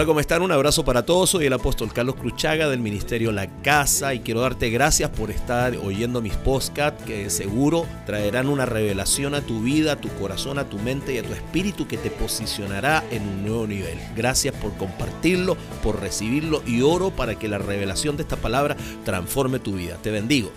[0.00, 0.40] Hola, ¿cómo están?
[0.40, 1.28] Un abrazo para todos.
[1.28, 5.76] Soy el apóstol Carlos Cruchaga del Ministerio La Casa y quiero darte gracias por estar
[5.76, 10.70] oyendo mis podcasts que seguro traerán una revelación a tu vida, a tu corazón, a
[10.70, 13.98] tu mente y a tu espíritu que te posicionará en un nuevo nivel.
[14.16, 19.58] Gracias por compartirlo, por recibirlo y oro para que la revelación de esta palabra transforme
[19.58, 19.98] tu vida.
[20.00, 20.50] Te bendigo.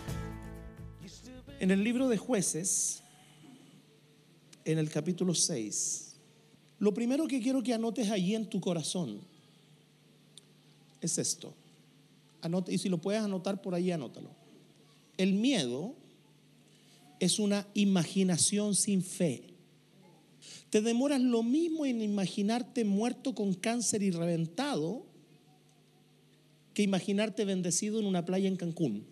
[1.60, 3.04] En el libro de jueces,
[4.64, 6.16] en el capítulo 6,
[6.80, 9.32] lo primero que quiero que anotes allí en tu corazón
[11.06, 11.54] es esto.
[12.68, 14.30] y si lo puedes anotar por ahí, anótalo.
[15.18, 15.96] El miedo
[17.20, 19.44] es una imaginación sin fe.
[20.70, 25.06] Te demoras lo mismo en imaginarte muerto con cáncer y reventado
[26.74, 29.06] que imaginarte bendecido en una playa en Cancún.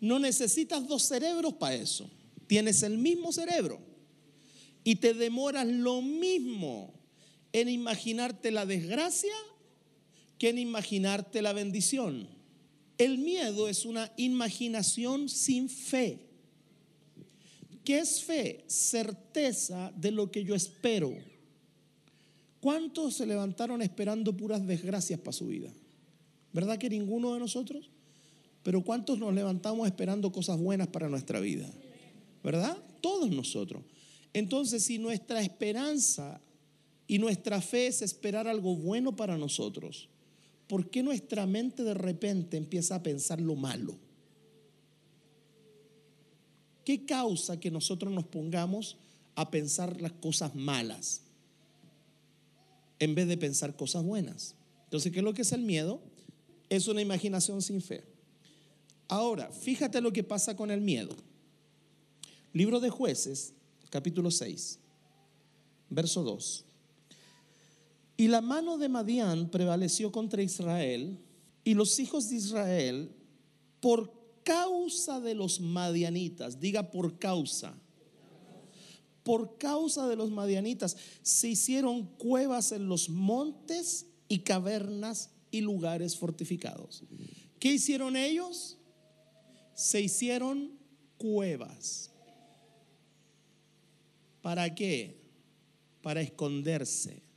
[0.00, 2.10] No necesitas dos cerebros para eso.
[2.46, 3.80] Tienes el mismo cerebro.
[4.82, 6.92] Y te demoras lo mismo
[7.52, 9.34] en imaginarte la desgracia
[10.40, 12.26] que en imaginarte la bendición.
[12.96, 16.18] El miedo es una imaginación sin fe.
[17.84, 18.64] ¿Qué es fe?
[18.66, 21.12] Certeza de lo que yo espero.
[22.58, 25.70] ¿Cuántos se levantaron esperando puras desgracias para su vida?
[26.54, 27.90] ¿Verdad que ninguno de nosotros?
[28.62, 31.70] Pero ¿cuántos nos levantamos esperando cosas buenas para nuestra vida?
[32.42, 32.78] ¿Verdad?
[33.02, 33.82] Todos nosotros.
[34.32, 36.40] Entonces, si nuestra esperanza
[37.06, 40.08] y nuestra fe es esperar algo bueno para nosotros,
[40.70, 43.98] ¿por qué nuestra mente de repente empieza a pensar lo malo?
[46.84, 48.96] ¿Qué causa que nosotros nos pongamos
[49.34, 51.22] a pensar las cosas malas
[53.00, 54.54] en vez de pensar cosas buenas?
[54.84, 56.00] Entonces, ¿qué es lo que es el miedo?
[56.68, 58.04] Es una imaginación sin fe.
[59.08, 61.16] Ahora, fíjate lo que pasa con el miedo.
[62.52, 63.54] Libro de jueces,
[63.90, 64.78] capítulo 6,
[65.88, 66.64] verso 2.
[68.20, 71.18] Y la mano de Madián prevaleció contra Israel
[71.64, 73.16] y los hijos de Israel
[73.80, 74.12] por
[74.44, 77.74] causa de los madianitas, diga por causa,
[79.22, 86.14] por causa de los madianitas, se hicieron cuevas en los montes y cavernas y lugares
[86.14, 87.04] fortificados.
[87.58, 88.76] ¿Qué hicieron ellos?
[89.72, 90.78] Se hicieron
[91.16, 92.10] cuevas.
[94.42, 95.22] ¿Para qué?
[96.02, 97.29] Para esconderse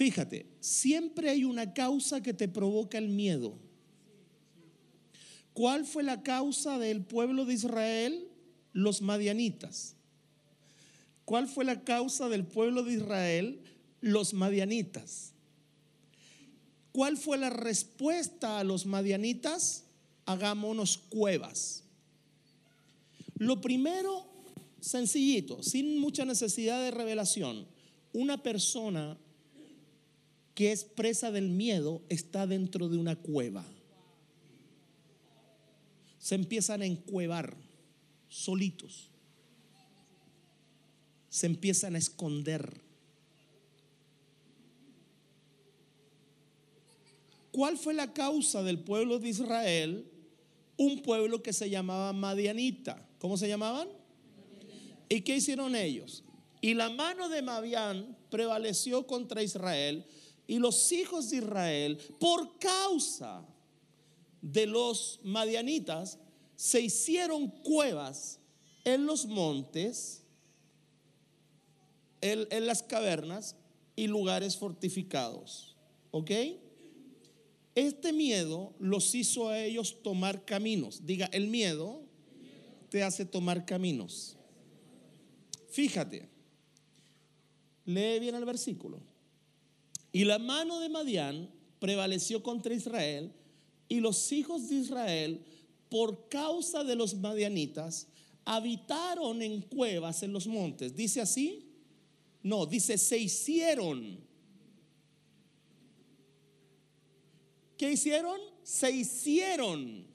[0.00, 3.58] Fíjate, siempre hay una causa que te provoca el miedo.
[5.52, 8.26] ¿Cuál fue la causa del pueblo de Israel?
[8.72, 9.96] Los madianitas.
[11.26, 13.60] ¿Cuál fue la causa del pueblo de Israel?
[14.00, 15.34] Los madianitas.
[16.92, 19.84] ¿Cuál fue la respuesta a los madianitas?
[20.24, 21.84] Hagámonos cuevas.
[23.34, 24.26] Lo primero,
[24.80, 27.66] sencillito, sin mucha necesidad de revelación,
[28.14, 29.18] una persona
[30.60, 33.64] que es presa del miedo está dentro de una cueva.
[36.18, 37.56] Se empiezan a encuevar
[38.28, 39.08] solitos.
[41.30, 42.78] Se empiezan a esconder.
[47.52, 50.04] ¿Cuál fue la causa del pueblo de Israel?
[50.76, 53.08] Un pueblo que se llamaba Madianita.
[53.18, 53.88] ¿Cómo se llamaban?
[55.08, 56.22] ¿Y qué hicieron ellos?
[56.60, 60.04] Y la mano de Madian prevaleció contra Israel
[60.50, 63.46] y los hijos de Israel, por causa
[64.42, 66.18] de los madianitas,
[66.56, 68.40] se hicieron cuevas
[68.82, 70.24] en los montes,
[72.20, 73.54] en, las cavernas
[73.94, 75.76] y lugares fortificados.
[76.10, 76.32] ¿Ok?
[77.76, 81.06] Este miedo los hizo a ellos tomar caminos.
[81.06, 82.02] Diga, el miedo
[82.88, 84.36] te hace tomar caminos.
[85.68, 86.28] Fíjate,
[87.84, 89.09] lee bien el versículo.
[90.12, 93.32] Y la mano de Madián prevaleció contra Israel
[93.88, 95.44] y los hijos de Israel,
[95.88, 98.06] por causa de los madianitas,
[98.44, 100.94] habitaron en cuevas en los montes.
[100.94, 101.66] ¿Dice así?
[102.42, 104.20] No, dice se hicieron.
[107.76, 108.40] ¿Qué hicieron?
[108.62, 110.06] Se hicieron.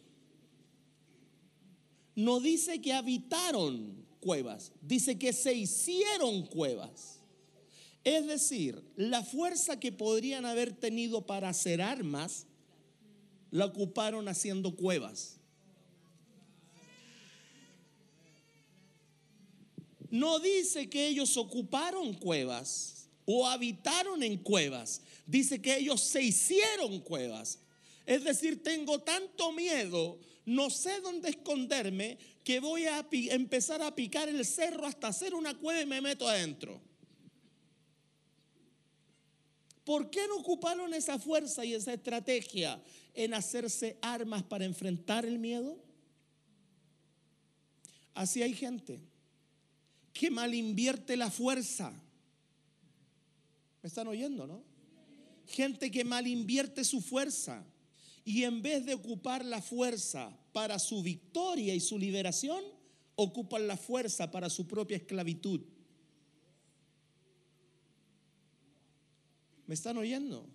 [2.16, 7.15] No dice que habitaron cuevas, dice que se hicieron cuevas.
[8.06, 12.46] Es decir, la fuerza que podrían haber tenido para hacer armas,
[13.50, 15.38] la ocuparon haciendo cuevas.
[20.12, 25.02] No dice que ellos ocuparon cuevas o habitaron en cuevas.
[25.26, 27.58] Dice que ellos se hicieron cuevas.
[28.06, 34.30] Es decir, tengo tanto miedo, no sé dónde esconderme, que voy a empezar a picar
[34.30, 36.80] el cerro hasta hacer una cueva y me meto adentro.
[39.86, 42.84] ¿Por qué no ocuparon esa fuerza y esa estrategia
[43.14, 45.78] en hacerse armas para enfrentar el miedo?
[48.16, 49.00] Así hay gente
[50.12, 51.94] que mal invierte la fuerza.
[53.84, 54.64] ¿Me están oyendo, no?
[55.48, 57.64] Gente que mal invierte su fuerza
[58.24, 62.64] y en vez de ocupar la fuerza para su victoria y su liberación,
[63.16, 65.62] ocupan la fuerza para su propia esclavitud.
[69.68, 70.48] ¿Me están oyendo?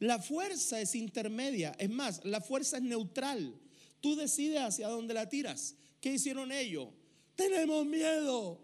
[0.00, 3.54] La fuerza es intermedia, es más, la fuerza es neutral.
[4.00, 5.76] Tú decides hacia dónde la tiras.
[6.00, 6.88] ¿Qué hicieron ellos?
[7.34, 8.60] Tenemos miedo.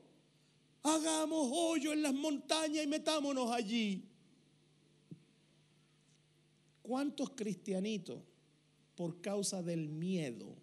[0.82, 4.04] Hagamos hoyo en las montañas y metámonos allí.
[6.82, 8.20] ¿Cuántos cristianitos
[8.96, 10.56] por causa del miedo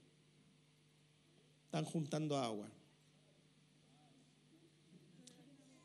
[1.65, 2.69] están juntando agua?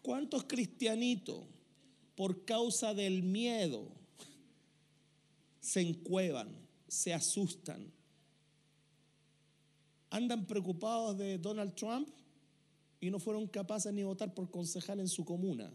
[0.02, 1.44] ¿Cuántos cristianitos
[2.14, 3.88] por causa del miedo
[5.60, 6.48] se encuevan,
[6.88, 7.90] se asustan?
[10.10, 12.08] ¿Andan preocupados de Donald Trump
[13.00, 15.72] y no fueron capaces ni votar por concejal en su comuna?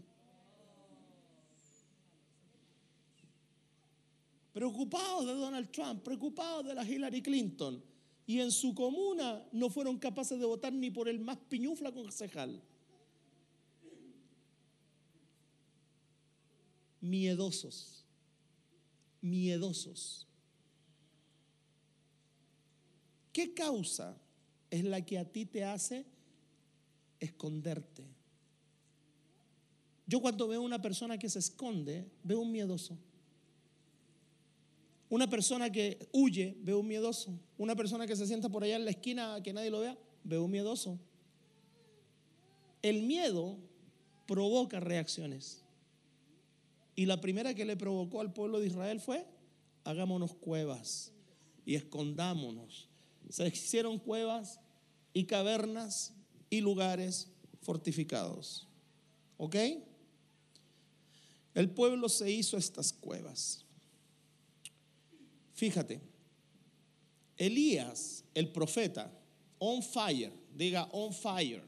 [4.57, 7.79] preocupados de Donald Trump, preocupados de la Hillary Clinton,
[8.25, 12.59] y en su comuna no fueron capaces de votar ni por el más piñufla concejal.
[17.07, 18.03] Miedosos,
[19.21, 20.27] miedosos.
[23.31, 24.17] ¿Qué causa
[24.69, 26.05] es la que a ti te hace
[27.19, 28.03] esconderte?
[30.05, 32.97] Yo cuando veo una persona que se esconde, veo un miedoso.
[35.09, 37.39] Una persona que huye, ve un miedoso.
[37.57, 40.39] Una persona que se sienta por allá en la esquina que nadie lo vea, ve
[40.39, 40.99] un miedoso.
[42.81, 43.57] El miedo
[44.27, 45.63] provoca reacciones.
[46.97, 49.23] Y la primera que le provocó al pueblo de Israel fue,
[49.83, 51.13] hagámonos cuevas
[51.63, 52.89] y escondámonos.
[53.29, 54.59] Se hicieron cuevas
[55.13, 56.11] y cavernas
[56.49, 57.27] y lugares
[57.61, 58.67] fortificados.
[59.37, 59.55] ¿Ok?
[61.53, 63.63] El pueblo se hizo estas cuevas.
[65.53, 66.01] Fíjate,
[67.37, 69.11] Elías, el profeta,
[69.59, 71.63] on fire, diga on fire,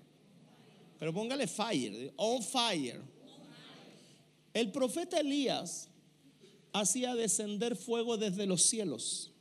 [0.97, 3.18] pero póngale fire, on fire.
[4.53, 5.89] El profeta Elías
[6.73, 9.31] hacía descender fuego desde los cielos.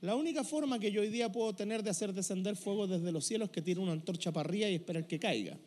[0.00, 3.24] La única forma que yo hoy día puedo tener de hacer descender fuego desde los
[3.24, 5.58] cielos es que tire una antorcha para arriba y esperar que caiga.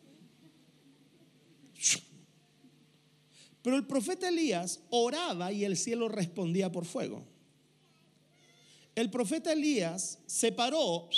[3.62, 7.24] Pero el profeta Elías oraba y el cielo respondía por fuego.
[8.94, 11.08] El profeta Elías se paró,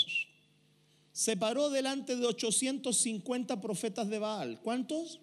[1.14, 4.60] se paró delante de 850 profetas de Baal.
[4.60, 5.20] ¿Cuántos?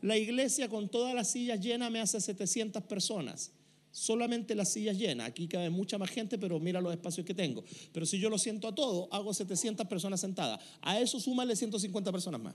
[0.00, 3.52] La iglesia con todas las sillas llenas me hace 700 personas.
[3.90, 5.28] Solamente las sillas llenas.
[5.28, 7.62] Aquí cabe mucha más gente, pero mira los espacios que tengo.
[7.92, 10.58] Pero si yo lo siento a todo, hago 700 personas sentadas.
[10.80, 12.54] A eso súmale 150 personas más.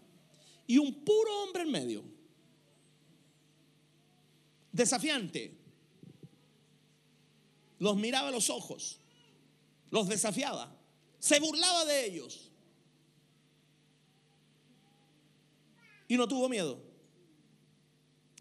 [0.66, 2.04] Y un puro hombre en medio
[4.72, 5.56] desafiante.
[7.78, 9.00] Los miraba a los ojos,
[9.92, 10.76] los desafiaba,
[11.20, 12.52] se burlaba de ellos.
[16.08, 16.82] Y no tuvo miedo.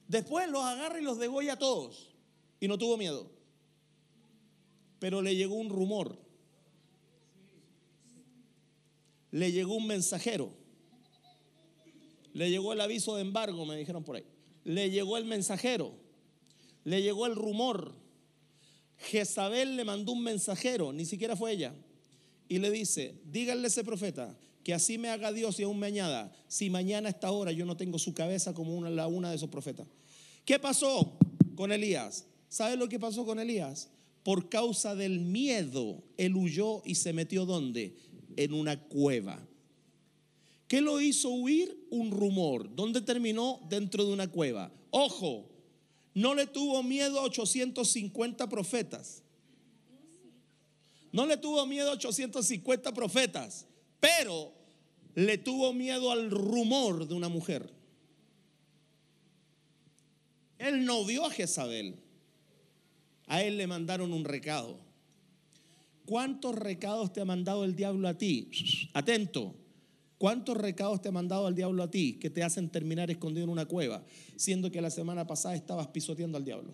[0.07, 2.15] Después los agarra y los degolla a todos.
[2.61, 3.31] Y no tuvo miedo.
[4.99, 6.19] Pero le llegó un rumor.
[9.31, 10.55] Le llegó un mensajero.
[12.33, 14.25] Le llegó el aviso de embargo, me dijeron por ahí.
[14.65, 15.95] Le llegó el mensajero
[16.89, 17.95] le llegó el rumor.
[18.97, 21.75] Jezabel le mandó un mensajero, ni siquiera fue ella,
[22.49, 25.87] y le dice, díganle a ese profeta que así me haga Dios y aún me
[25.87, 29.31] añada, si mañana a esta hora yo no tengo su cabeza como una, la una
[29.31, 29.87] de esos profetas.
[30.45, 31.17] ¿Qué pasó
[31.55, 32.27] con Elías?
[32.49, 33.89] ¿Sabe lo que pasó con Elías?
[34.23, 37.97] Por causa del miedo, él huyó y se metió ¿dónde?
[38.37, 39.43] En una cueva.
[40.67, 41.87] ¿Qué lo hizo huir?
[41.91, 42.75] Un rumor.
[42.75, 43.61] ¿Dónde terminó?
[43.71, 44.71] Dentro de una cueva.
[44.91, 45.49] Ojo,
[46.13, 49.23] no le tuvo miedo a 850 profetas.
[51.13, 53.67] No le tuvo miedo a 850 profetas,
[54.01, 54.53] pero
[55.15, 57.73] le tuvo miedo al rumor de una mujer.
[60.59, 61.97] Él no vio a Jezabel.
[63.27, 64.79] A él le mandaron un recado.
[66.07, 68.51] ¿Cuántos recados te ha mandado el diablo a ti?
[68.95, 69.55] Atento.
[70.17, 73.51] ¿Cuántos recados te ha mandado el diablo a ti que te hacen terminar escondido en
[73.51, 74.03] una cueva,
[74.37, 76.73] siendo que la semana pasada estabas pisoteando al diablo?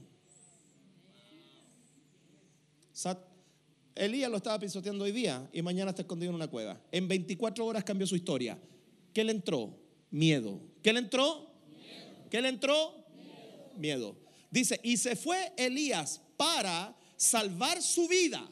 [3.95, 6.81] Elías lo estaba pisoteando hoy día y mañana está escondido en una cueva.
[6.91, 8.59] En 24 horas cambió su historia.
[9.13, 9.79] ¿Qué le entró?
[10.11, 10.61] Miedo.
[10.83, 11.51] ¿Qué le entró?
[12.31, 13.05] ¿Qué le entró?
[13.77, 14.17] Miedo.
[14.51, 18.49] Dice, y se fue Elías para salvar su vida.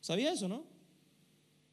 [0.00, 0.64] ¿Sabía eso, no?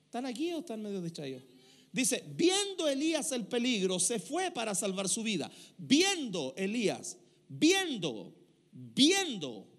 [0.06, 1.44] ¿Están aquí o están medio distraídos?
[1.92, 5.50] Dice, viendo Elías el peligro, se fue para salvar su vida.
[5.78, 8.36] Viendo Elías, viendo,
[8.72, 9.75] viendo.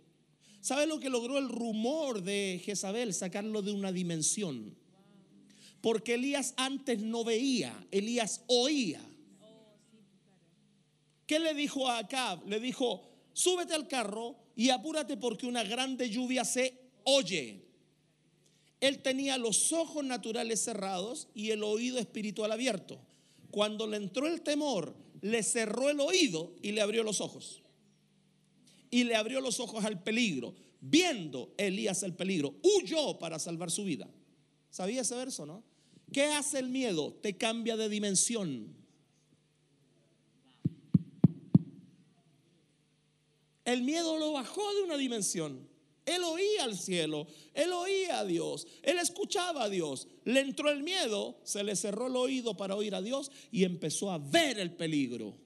[0.66, 3.14] ¿Sabe lo que logró el rumor de Jezabel?
[3.14, 4.76] Sacarlo de una dimensión.
[5.80, 9.00] Porque Elías antes no veía, Elías oía.
[11.24, 12.44] ¿Qué le dijo a Acab?
[12.48, 17.64] Le dijo, súbete al carro y apúrate porque una grande lluvia se oye.
[18.80, 22.98] Él tenía los ojos naturales cerrados y el oído espiritual abierto.
[23.52, 27.62] Cuando le entró el temor, le cerró el oído y le abrió los ojos.
[28.96, 30.54] Y le abrió los ojos al peligro.
[30.80, 34.08] Viendo Elías el peligro, huyó para salvar su vida.
[34.70, 35.62] ¿Sabía ese verso, no?
[36.10, 37.12] ¿Qué hace el miedo?
[37.12, 38.74] Te cambia de dimensión.
[43.66, 45.68] El miedo lo bajó de una dimensión.
[46.06, 50.08] Él oía al cielo, él oía a Dios, él escuchaba a Dios.
[50.24, 54.10] Le entró el miedo, se le cerró el oído para oír a Dios y empezó
[54.10, 55.36] a ver el peligro,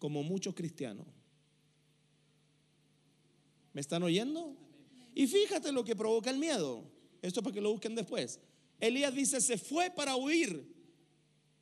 [0.00, 1.06] como muchos cristianos.
[3.72, 4.56] ¿Me están oyendo?
[5.14, 6.84] Y fíjate lo que provoca el miedo.
[7.22, 8.40] Esto es para que lo busquen después.
[8.80, 10.64] Elías dice, se fue para huir,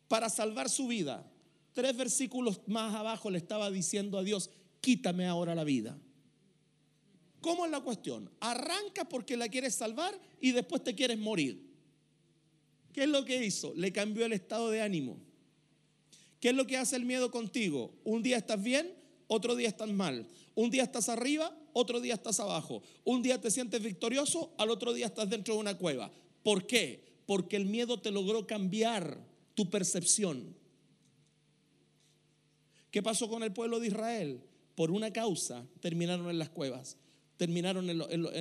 [0.09, 1.31] para salvar su vida.
[1.73, 5.99] Tres versículos más abajo le estaba diciendo a Dios, quítame ahora la vida.
[7.41, 8.31] ¿Cómo es la cuestión?
[8.41, 11.67] Arranca porque la quieres salvar y después te quieres morir.
[12.93, 13.75] ¿Qué es lo que hizo?
[13.75, 15.19] Le cambió el estado de ánimo.
[16.41, 17.95] ¿Qué es lo que hace el miedo contigo?
[18.05, 18.95] Un día estás bien,
[19.27, 20.27] otro día estás mal.
[20.55, 22.83] Un día estás arriba, otro día estás abajo.
[23.05, 26.11] Un día te sientes victorioso, al otro día estás dentro de una cueva.
[26.43, 27.05] ¿Por qué?
[27.27, 29.19] Porque el miedo te logró cambiar
[29.55, 30.55] tu percepción.
[32.91, 34.41] ¿Qué pasó con el pueblo de Israel?
[34.75, 36.97] Por una causa terminaron en las cuevas
[37.37, 37.89] terminaron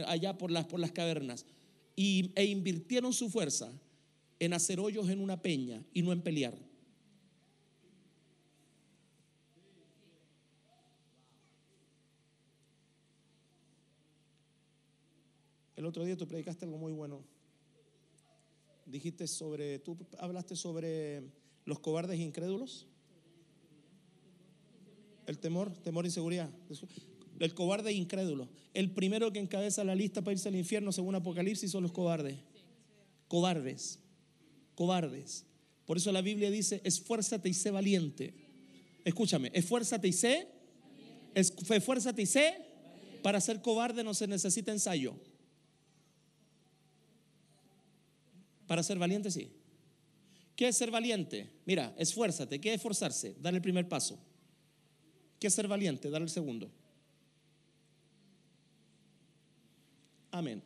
[0.07, 1.45] allá por las, por las cavernas
[1.95, 3.71] y, e invirtieron su fuerza
[4.39, 6.57] en hacer hoyos en una peña y no en pelear.
[15.85, 17.23] El otro día tú predicaste algo muy bueno.
[18.87, 21.21] Dijiste sobre, tú hablaste sobre
[21.63, 22.87] los cobardes incrédulos.
[25.27, 26.49] El temor, temor, inseguridad.
[27.37, 28.49] El cobarde e incrédulo.
[28.73, 32.37] El primero que encabeza la lista para irse al infierno según Apocalipsis son los cobardes.
[33.27, 33.99] Cobardes.
[34.73, 35.45] Cobardes.
[35.85, 38.33] Por eso la Biblia dice, esfuérzate y sé valiente.
[39.03, 40.47] Escúchame, esfuérzate y sé.
[41.35, 42.55] Esfuérzate y sé.
[43.21, 45.13] Para ser cobarde no se necesita ensayo.
[48.67, 49.51] Para ser valiente sí.
[50.55, 51.49] ¿Qué es ser valiente?
[51.65, 52.59] Mira, esfuérzate.
[52.61, 53.35] ¿Qué es esforzarse?
[53.39, 54.17] Dar el primer paso.
[55.39, 56.09] ¿Qué es ser valiente?
[56.09, 56.71] Dar el segundo.
[60.31, 60.63] Amén.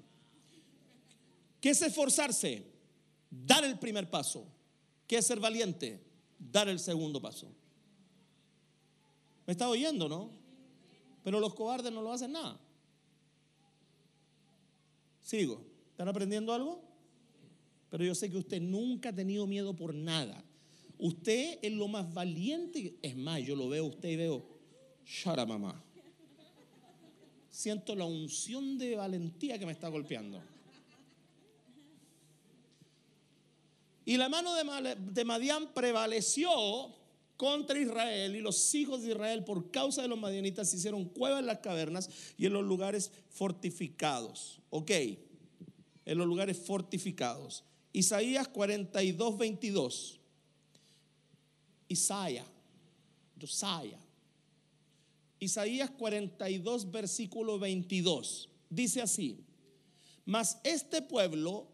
[1.60, 2.64] ¿Qué es esforzarse?
[3.30, 4.46] Dar el primer paso.
[5.08, 6.00] ¿Qué es ser valiente?
[6.38, 7.52] Dar el segundo paso.
[9.46, 10.30] ¿Me está oyendo, no?
[11.24, 12.60] Pero los cobardes no lo hacen nada.
[15.22, 15.66] Sigo.
[15.92, 16.89] ¿Están aprendiendo algo?
[17.90, 20.44] Pero yo sé que usted nunca ha tenido miedo por nada.
[20.98, 22.96] Usted es lo más valiente.
[23.02, 24.46] Es más, yo lo veo a usted y veo,
[25.06, 25.84] shara mamá
[27.60, 30.42] siento la unción de valentía que me está golpeando.
[34.06, 36.50] Y la mano de Madián prevaleció
[37.36, 41.42] contra Israel y los hijos de Israel por causa de los madianitas se hicieron cuevas
[41.42, 44.62] en las cavernas y en los lugares fortificados.
[44.70, 47.66] Ok, en los lugares fortificados.
[47.92, 50.20] Isaías 42, 22.
[51.88, 52.46] Isaías,
[53.40, 54.00] Josiah.
[55.40, 58.50] Isaías 42, versículo 22.
[58.70, 59.44] Dice así,
[60.26, 61.68] mas este pueblo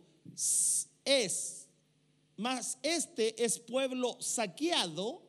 [1.03, 1.67] es,
[2.37, 5.23] mas este es pueblo saqueado,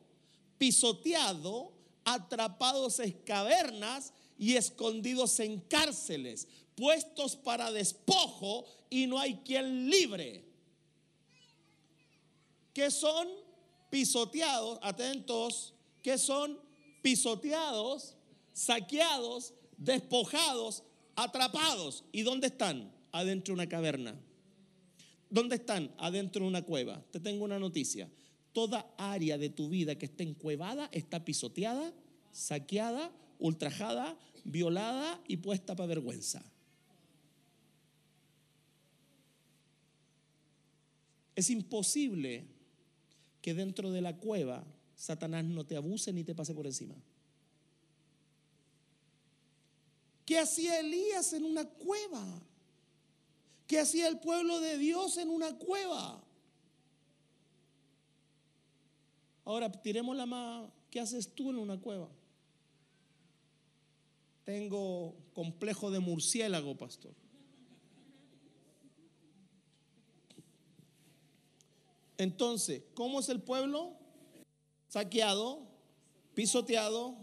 [0.58, 1.72] pisoteado,
[2.04, 10.44] atrapados en cavernas y escondidos en cárceles, puestos para despojo y no hay quien libre.
[12.76, 13.26] Que son
[13.88, 16.60] pisoteados, atentos, que son
[17.00, 18.18] pisoteados
[18.52, 20.82] saqueados, despojados,
[21.14, 22.04] atrapados.
[22.12, 22.92] ¿Y dónde están?
[23.12, 24.14] Adentro de una caverna.
[25.30, 25.90] ¿Dónde están?
[25.96, 27.02] Adentro de una cueva.
[27.10, 28.10] Te tengo una noticia.
[28.52, 31.94] Toda área de tu vida que esté encuevada está pisoteada,
[32.30, 36.44] saqueada, ultrajada, violada y puesta para vergüenza.
[41.34, 42.55] Es imposible
[43.46, 44.64] que dentro de la cueva
[44.96, 46.96] Satanás no te abuse ni te pase por encima.
[50.24, 52.42] ¿Qué hacía Elías en una cueva?
[53.68, 56.24] ¿Qué hacía el pueblo de Dios en una cueva?
[59.44, 60.68] Ahora, tiremos la más.
[60.90, 62.08] ¿Qué haces tú en una cueva?
[64.44, 67.14] Tengo complejo de murciélago, pastor.
[72.18, 73.96] Entonces, ¿cómo es el pueblo?
[74.88, 75.66] Saqueado,
[76.34, 77.16] pisoteado,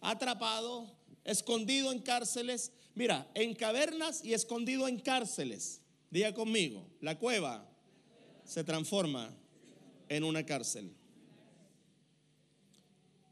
[0.00, 0.90] atrapado,
[1.24, 2.72] escondido en cárceles.
[2.94, 5.82] Mira, en cavernas y escondido en cárceles.
[6.10, 7.68] Diga conmigo, la cueva
[8.44, 9.32] se transforma
[10.08, 10.92] en una cárcel.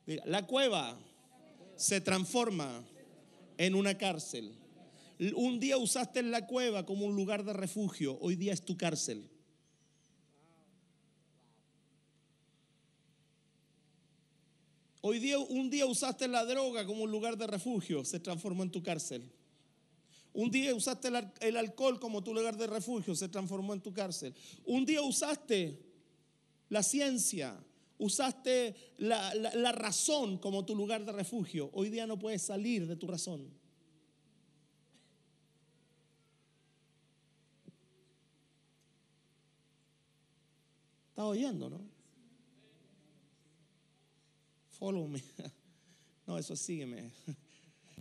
[0.06, 0.98] la cueva
[1.76, 2.82] se transforma
[3.58, 4.54] en una cárcel.
[5.34, 9.28] Un día usaste la cueva como un lugar de refugio, hoy día es tu cárcel.
[15.00, 18.70] Hoy día, un día usaste la droga como un lugar de refugio, se transformó en
[18.70, 19.30] tu cárcel.
[20.32, 21.08] Un día usaste
[21.40, 24.34] el, alcohol como tu lugar de refugio, se transformó en tu cárcel.
[24.64, 25.78] Un día usaste
[26.68, 27.58] la ciencia,
[27.98, 31.70] usaste la, la razón como tu lugar de refugio.
[31.72, 33.48] Hoy día no puedes salir de tu razón.
[41.10, 41.97] ¿Estás oyendo, no?
[44.78, 45.22] Follow me.
[46.26, 47.10] No, eso sígueme.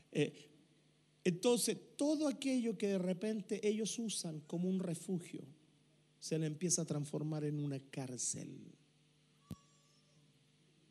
[0.10, 0.34] Eh,
[1.24, 5.42] entonces, todo aquello que de repente ellos usan como un refugio,
[6.20, 8.58] se le empieza a transformar en una cárcel.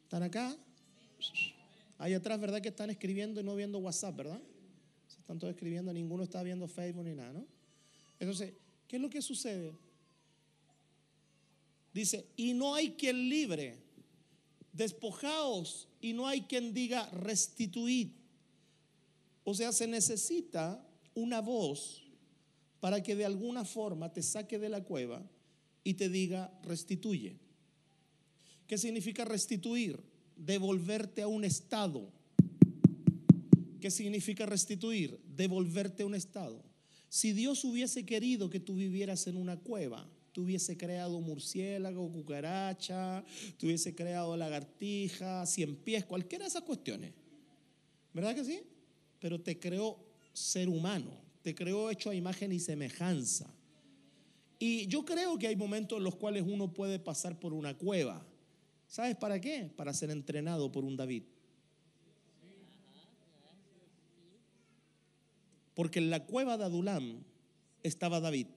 [0.05, 0.57] ¿Están acá?
[1.99, 4.41] Ahí atrás, ¿verdad que están escribiendo y no viendo WhatsApp, verdad?
[5.09, 7.47] Se están todos escribiendo, ninguno está viendo Facebook ni nada, ¿no?
[8.21, 8.53] Entonces,
[8.87, 9.73] ¿qué es lo que sucede?
[11.93, 13.86] Dice, y no hay quien libre
[14.77, 18.09] despojaos y no hay quien diga restituid.
[19.45, 20.85] O sea, se necesita
[21.15, 22.03] una voz
[22.81, 25.25] para que de alguna forma te saque de la cueva
[25.83, 27.37] y te diga restituye.
[28.67, 30.01] ¿Qué significa restituir?
[30.37, 32.13] Devolverte a un estado.
[33.81, 35.19] ¿Qué significa restituir?
[35.37, 36.63] Devolverte a un estado.
[37.09, 43.25] Si Dios hubiese querido que tú vivieras en una cueva, tuviese creado murciélago, cucaracha,
[43.57, 47.15] tuviese creado lagartija, cien pies, cualquiera de esas cuestiones.
[48.13, 48.61] ¿Verdad que sí?
[49.19, 49.99] Pero te creó
[50.35, 53.51] ser humano, te creó hecho a imagen y semejanza.
[54.59, 58.23] Y yo creo que hay momentos en los cuales uno puede pasar por una cueva.
[58.89, 59.71] ¿Sabes para qué?
[59.75, 61.23] Para ser entrenado por un David.
[65.73, 67.23] Porque en la cueva de Adulam
[67.83, 68.49] estaba David.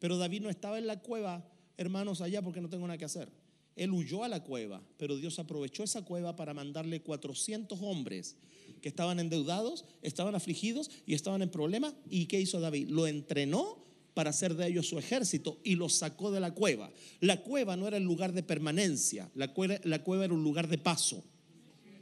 [0.00, 3.28] Pero David no estaba en la cueva, hermanos, allá porque no tengo nada que hacer.
[3.76, 8.36] Él huyó a la cueva, pero Dios aprovechó esa cueva para mandarle 400 hombres
[8.82, 11.94] que estaban endeudados, estaban afligidos y estaban en problemas.
[12.08, 12.88] ¿Y qué hizo David?
[12.88, 13.78] Lo entrenó
[14.14, 16.90] para hacer de ellos su ejército y los sacó de la cueva.
[17.20, 20.68] La cueva no era el lugar de permanencia, la cueva, la cueva era un lugar
[20.68, 21.22] de paso.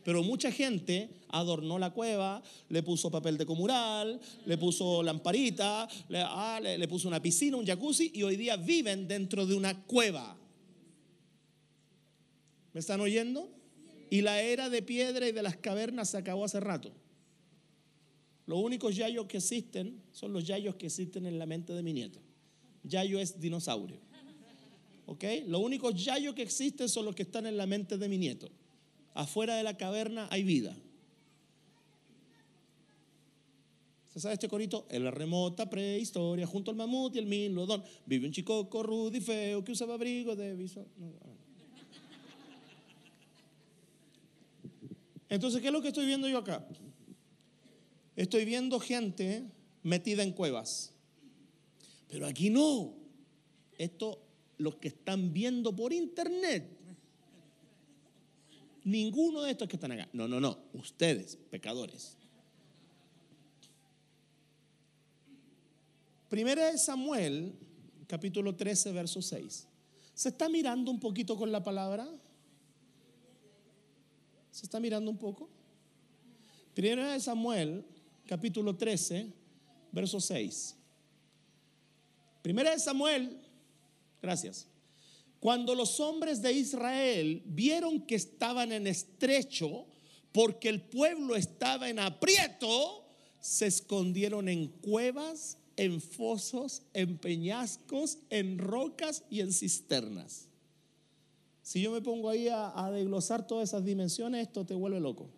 [0.09, 6.59] Pero mucha gente adornó la cueva, le puso papel de comural, le puso lamparita, ah,
[6.63, 10.35] le, puso una piscina, un jacuzzi y hoy día viven dentro de una cueva.
[12.73, 13.51] ¿Me están oyendo?
[14.09, 16.91] Y la era de piedra y de las cavernas se acabó hace rato.
[18.47, 21.93] Los únicos yayos que existen son los yayos que existen en la mente de mi
[21.93, 22.19] nieto.
[22.83, 24.01] Yayo es dinosaurio.
[25.05, 25.25] ¿Ok?
[25.49, 28.49] Los únicos yayos que existen son los que están en la mente de mi nieto
[29.19, 30.77] afuera de la caverna hay vida.
[34.07, 34.87] ¿Se sabe este corito?
[34.91, 39.21] En la remota prehistoria, junto al mamut y el milodón, vive un chico rudo y
[39.21, 40.87] feo que usaba abrigo de viso.
[45.29, 46.67] Entonces, ¿qué es lo que estoy viendo yo acá?
[48.17, 49.45] Estoy viendo gente
[49.83, 50.95] metida en cuevas.
[52.09, 52.95] Pero aquí no.
[53.77, 54.23] Esto,
[54.57, 56.78] los que están viendo por internet,
[58.89, 60.09] Ninguno de estos que están acá.
[60.15, 60.57] No, no, no.
[60.73, 62.17] Ustedes, pecadores.
[66.31, 67.55] Primera de Samuel,
[68.07, 69.67] capítulo 13, verso 6.
[70.15, 72.09] ¿Se está mirando un poquito con la palabra?
[74.51, 75.51] ¿Se está mirando un poco?
[76.73, 77.85] Primera de Samuel,
[78.27, 79.31] capítulo 13,
[79.93, 80.77] verso 6.
[82.41, 83.39] Primera de Samuel,
[84.23, 84.67] gracias.
[85.41, 89.87] Cuando los hombres de Israel vieron que estaban en estrecho,
[90.33, 93.05] porque el pueblo estaba en aprieto,
[93.41, 100.49] se escondieron en cuevas, en fosos, en peñascos, en rocas y en cisternas.
[101.63, 105.31] Si yo me pongo ahí a, a desglosar todas esas dimensiones, esto te vuelve loco.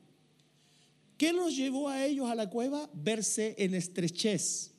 [1.19, 2.89] ¿Qué los llevó a ellos a la cueva?
[2.95, 4.73] Verse en estrechez.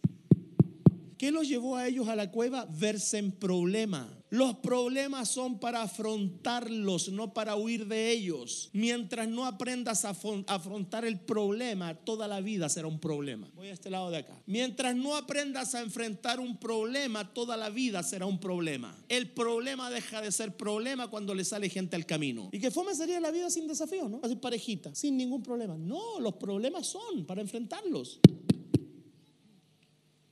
[1.20, 2.66] ¿Qué los llevó a ellos a la cueva?
[2.66, 4.21] Verse en problema.
[4.32, 8.70] Los problemas son para afrontarlos, no para huir de ellos.
[8.72, 10.15] Mientras no aprendas a
[10.48, 13.52] afrontar el problema, toda la vida será un problema.
[13.56, 14.41] Voy a este lado de acá.
[14.46, 18.96] Mientras no aprendas a enfrentar un problema, toda la vida será un problema.
[19.10, 22.48] El problema deja de ser problema cuando le sale gente al camino.
[22.54, 24.22] ¿Y qué fome sería la vida sin desafío, no?
[24.24, 25.78] Así parejita, sin ningún problema.
[25.78, 28.22] No, los problemas son para enfrentarlos.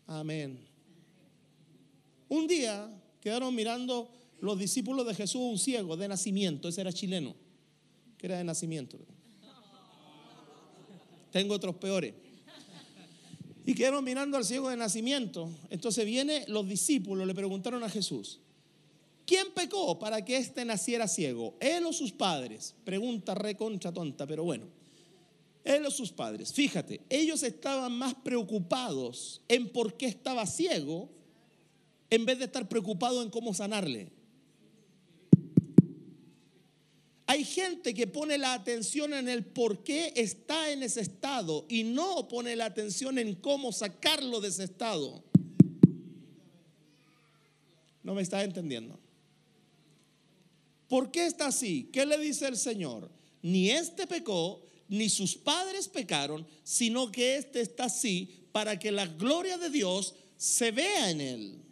[0.08, 0.58] Amén.
[2.30, 2.90] Un día
[3.22, 4.10] quedaron mirando
[4.42, 7.36] los discípulos de Jesús un ciego de nacimiento, ese era chileno,
[8.18, 8.98] que era de nacimiento.
[11.32, 12.14] Tengo otros peores.
[13.66, 15.50] Y quedaron mirando al ciego de nacimiento.
[15.70, 18.40] Entonces viene los discípulos, le preguntaron a Jesús,
[19.26, 21.56] ¿quién pecó para que éste naciera ciego?
[21.60, 22.74] ¿Él o sus padres?
[22.84, 24.66] Pregunta reconcha tonta, pero bueno.
[25.64, 26.52] Él o sus padres.
[26.52, 31.10] Fíjate, ellos estaban más preocupados en por qué estaba ciego
[32.10, 34.12] en vez de estar preocupado en cómo sanarle.
[37.28, 41.84] Hay gente que pone la atención en el por qué está en ese estado y
[41.84, 45.24] no pone la atención en cómo sacarlo de ese estado.
[48.02, 49.00] No me está entendiendo.
[50.88, 51.88] ¿Por qué está así?
[51.94, 53.12] ¿Qué le dice el Señor?
[53.44, 59.06] Ni este pecó, ni sus padres pecaron, sino que este está así para que la
[59.06, 61.69] gloria de Dios se vea en él.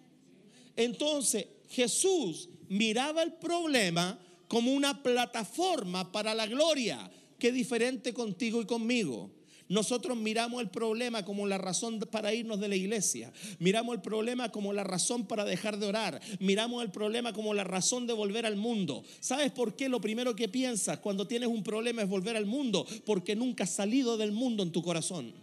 [0.77, 8.65] Entonces Jesús miraba el problema como una plataforma para la gloria, que diferente contigo y
[8.65, 9.31] conmigo.
[9.69, 13.33] Nosotros miramos el problema como la razón para irnos de la iglesia.
[13.59, 16.21] Miramos el problema como la razón para dejar de orar.
[16.39, 19.03] Miramos el problema como la razón de volver al mundo.
[19.19, 19.89] ¿Sabes por qué?
[19.89, 23.71] Lo primero que piensas cuando tienes un problema es volver al mundo, porque nunca has
[23.71, 25.33] salido del mundo en tu corazón.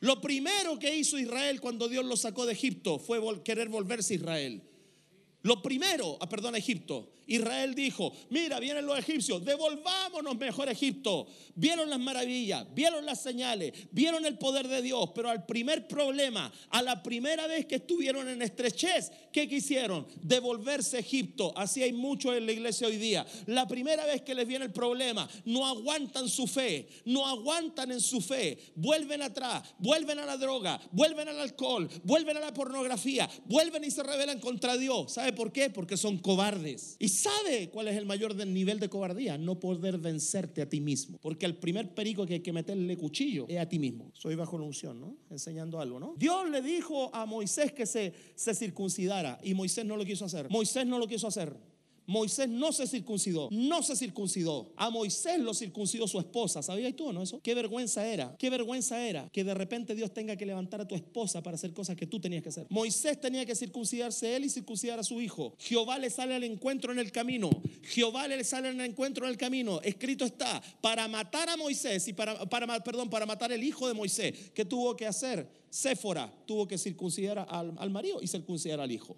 [0.00, 4.16] Lo primero que hizo Israel cuando Dios lo sacó de Egipto fue querer volverse a
[4.16, 4.62] Israel.
[5.42, 7.12] Lo primero, ah, perdón, Egipto.
[7.30, 11.28] Israel dijo, mira, vienen los egipcios, devolvámonos mejor a Egipto.
[11.54, 16.52] Vieron las maravillas, vieron las señales, vieron el poder de Dios, pero al primer problema,
[16.70, 20.08] a la primera vez que estuvieron en estrechez, ¿qué quisieron?
[20.22, 21.52] Devolverse a Egipto.
[21.56, 23.24] Así hay muchos en la iglesia hoy día.
[23.46, 28.00] La primera vez que les viene el problema, no aguantan su fe, no aguantan en
[28.00, 33.30] su fe, vuelven atrás, vuelven a la droga, vuelven al alcohol, vuelven a la pornografía,
[33.44, 35.12] vuelven y se rebelan contra Dios.
[35.12, 35.70] ¿Sabe por qué?
[35.70, 36.96] Porque son cobardes.
[37.20, 41.18] Sabe cuál es el mayor nivel de cobardía, no poder vencerte a ti mismo.
[41.20, 44.10] Porque el primer perico que hay que meterle cuchillo es a ti mismo.
[44.14, 45.16] Soy bajo la unción, ¿no?
[45.30, 46.14] Enseñando algo, ¿no?
[46.16, 50.50] Dios le dijo a Moisés que se, se circuncidara y Moisés no lo quiso hacer.
[50.50, 51.54] Moisés no lo quiso hacer.
[52.10, 54.72] Moisés no se circuncidó, no se circuncidó.
[54.76, 56.60] A Moisés lo circuncidó su esposa.
[56.60, 57.40] ¿Sabías tú no eso?
[57.40, 60.96] Qué vergüenza era, qué vergüenza era que de repente Dios tenga que levantar a tu
[60.96, 62.66] esposa para hacer cosas que tú tenías que hacer.
[62.68, 65.54] Moisés tenía que circuncidarse él y circuncidar a su hijo.
[65.60, 67.48] Jehová le sale al encuentro en el camino.
[67.84, 69.80] Jehová le sale al encuentro en el camino.
[69.80, 73.94] Escrito está, para matar a Moisés y para, para perdón, para matar el hijo de
[73.94, 74.50] Moisés.
[74.52, 75.48] ¿Qué tuvo que hacer?
[75.70, 79.16] Séfora tuvo que circuncidar al, al marido y circuncidar al hijo.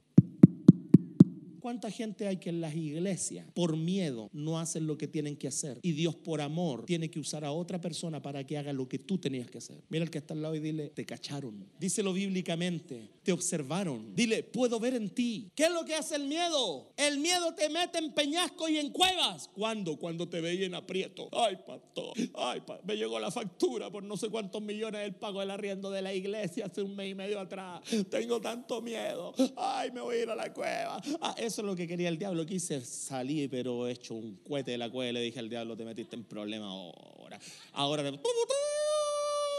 [1.62, 5.46] ¿Cuánta gente hay que en las iglesias por miedo no hacen lo que tienen que
[5.46, 5.78] hacer?
[5.82, 8.98] Y Dios por amor tiene que usar a otra persona para que haga lo que
[8.98, 9.80] tú tenías que hacer.
[9.88, 11.64] Mira el que está al lado y dile, te cacharon.
[11.78, 14.12] Díselo bíblicamente, te observaron.
[14.12, 15.52] Dile, puedo ver en ti.
[15.54, 16.90] ¿Qué es lo que hace el miedo?
[16.96, 19.48] El miedo te mete en peñasco y en cuevas.
[19.54, 19.96] ¿Cuándo?
[19.96, 21.28] Cuando te veía en aprieto.
[21.30, 22.14] Ay, pastor.
[22.34, 26.02] Ay, me llegó la factura por no sé cuántos millones del pago del arriendo de
[26.02, 27.82] la iglesia hace un mes y medio atrás.
[28.10, 29.32] Tengo tanto miedo.
[29.56, 31.00] Ay, me voy a ir a la cueva.
[31.20, 32.46] Ah, eso es lo que quería el diablo.
[32.46, 35.76] Quise salir, pero he hecho un cohete de la cueva y le dije al diablo,
[35.76, 37.38] te metiste en problema ahora.
[37.72, 38.10] Ahora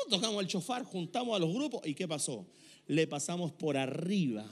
[0.10, 2.48] tocamos el chofar, juntamos a los grupos y ¿qué pasó?
[2.88, 4.44] Le pasamos por arriba.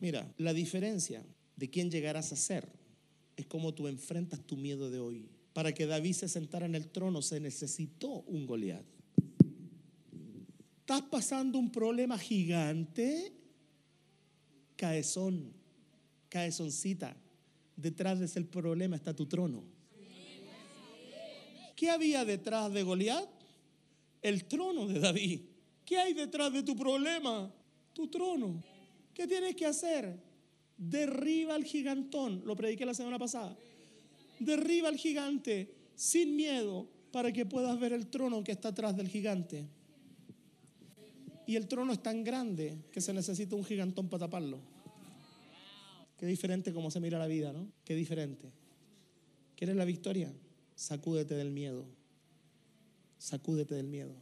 [0.00, 2.68] Mira, la diferencia de quién llegarás a ser
[3.36, 5.28] es cómo tú enfrentas tu miedo de hoy.
[5.52, 8.84] Para que David se sentara en el trono se necesitó un Goliat.
[10.80, 13.32] Estás pasando un problema gigante,
[14.74, 15.61] caezón
[16.32, 17.14] caezoncita,
[17.76, 19.62] detrás de ese problema está tu trono.
[21.76, 23.28] ¿Qué había detrás de Goliat?
[24.22, 25.40] El trono de David.
[25.84, 27.52] ¿Qué hay detrás de tu problema?
[27.92, 28.62] Tu trono.
[29.12, 30.16] ¿Qué tienes que hacer?
[30.78, 32.42] Derriba al gigantón.
[32.46, 33.54] Lo prediqué la semana pasada.
[34.38, 39.08] Derriba al gigante sin miedo para que puedas ver el trono que está atrás del
[39.08, 39.66] gigante.
[41.46, 44.71] Y el trono es tan grande que se necesita un gigantón para taparlo.
[46.22, 47.66] Qué diferente cómo se mira la vida, ¿no?
[47.84, 48.52] Qué diferente.
[49.56, 50.32] ¿Quieres la victoria?
[50.76, 51.84] Sacúdete del miedo.
[53.18, 54.14] Sacúdete del miedo.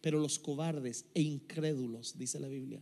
[0.00, 2.80] Pero los cobardes e incrédulos, dice la Biblia,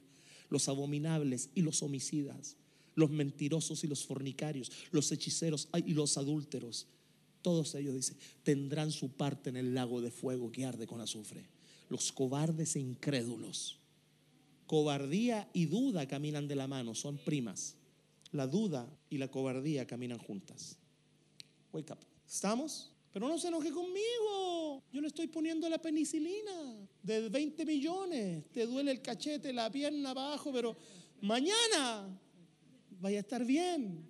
[0.51, 2.59] los abominables y los homicidas,
[2.95, 6.87] los mentirosos y los fornicarios, los hechiceros y los adúlteros,
[7.41, 11.47] todos ellos, dice, tendrán su parte en el lago de fuego que arde con azufre.
[11.89, 13.79] Los cobardes e incrédulos.
[14.67, 17.77] Cobardía y duda caminan de la mano, son primas.
[18.37, 20.77] La duda y la cobardía caminan juntas.
[21.73, 21.99] Wake up.
[22.29, 22.93] ¿Estamos?
[23.11, 24.83] Pero no se enoje conmigo.
[24.93, 28.45] Yo le estoy poniendo la penicilina de 20 millones.
[28.53, 30.77] Te duele el cachete, la pierna abajo, pero
[31.23, 32.15] mañana
[33.01, 34.07] vaya a estar bien.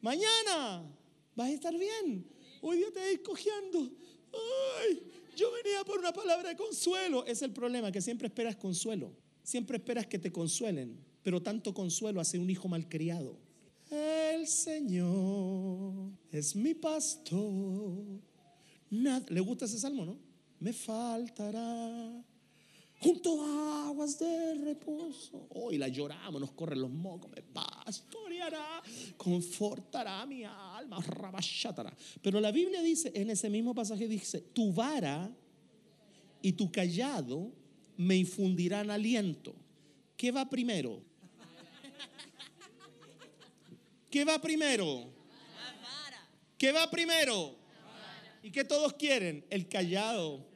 [0.00, 0.88] Mañana
[1.34, 2.30] vas a estar bien.
[2.62, 3.90] Hoy día te ir cojeando.
[4.78, 5.02] Ay,
[5.34, 7.26] yo venía por una palabra de consuelo.
[7.26, 9.12] Es el problema, que siempre esperas consuelo.
[9.42, 11.07] Siempre esperas que te consuelen.
[11.28, 13.36] Pero tanto consuelo hace un hijo malcriado.
[13.90, 18.02] El Señor es mi pastor.
[18.88, 20.16] ¿Le gusta ese salmo, no?
[20.58, 22.24] Me faltará
[22.98, 25.48] junto a aguas de reposo.
[25.50, 28.82] Hoy la lloramos, nos corren los mocos, me pastoreará,
[29.18, 30.98] confortará mi alma.
[32.22, 35.30] Pero la Biblia dice, en ese mismo pasaje dice, tu vara
[36.40, 37.52] y tu callado
[37.98, 39.54] me infundirán aliento.
[40.16, 41.06] ¿Qué va primero?
[44.10, 45.10] ¿Qué va primero?
[46.56, 47.54] ¿Qué va primero?
[48.42, 49.44] ¿Y qué todos quieren?
[49.50, 50.46] El callado.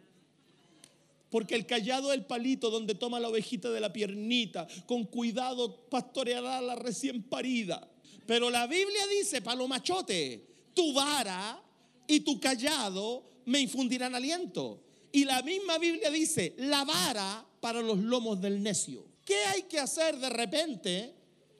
[1.30, 4.66] Porque el callado es el palito donde toma la ovejita de la piernita.
[4.86, 7.88] Con cuidado pastoreará la recién parida.
[8.26, 11.62] Pero la Biblia dice, palomachote, tu vara
[12.06, 14.82] y tu callado me infundirán aliento.
[15.12, 19.06] Y la misma Biblia dice, la vara para los lomos del necio.
[19.24, 21.14] ¿Qué hay que hacer de repente?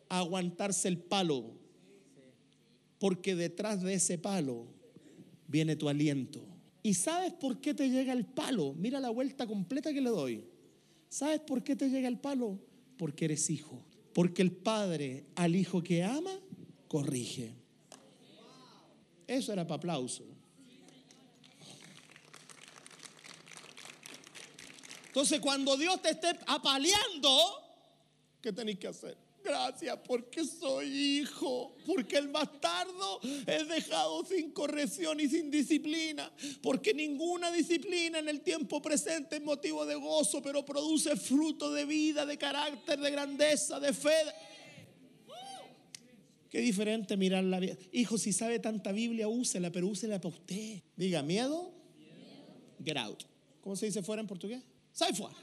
[0.08, 1.61] Aguantarse el palo
[3.02, 4.64] porque detrás de ese palo
[5.48, 6.40] viene tu aliento.
[6.84, 8.74] ¿Y sabes por qué te llega el palo?
[8.74, 10.44] Mira la vuelta completa que le doy.
[11.08, 12.60] ¿Sabes por qué te llega el palo?
[12.96, 13.84] Porque eres hijo.
[14.14, 16.30] Porque el padre al hijo que ama,
[16.86, 17.52] corrige.
[19.26, 20.22] Eso era para aplauso.
[25.08, 27.28] Entonces, cuando Dios te esté apaleando,
[28.40, 29.21] ¿qué tenéis que hacer?
[29.44, 36.30] Gracias porque soy hijo, porque el bastardo es dejado sin corrección y sin disciplina,
[36.62, 41.84] porque ninguna disciplina en el tiempo presente es motivo de gozo, pero produce fruto de
[41.84, 44.14] vida, de carácter, de grandeza, de fe.
[46.48, 47.76] Qué diferente mirar la vida.
[47.92, 50.82] Hijo, si sabe tanta Biblia, úsela, pero úsela para usted.
[50.96, 51.72] Diga, miedo,
[52.84, 53.24] get out.
[53.62, 54.62] ¿Cómo se dice fuera en portugués?
[54.92, 55.34] Sal fuera.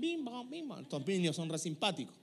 [0.00, 0.72] Bim, bam, bim.
[0.80, 2.16] Estos niños son re simpáticos.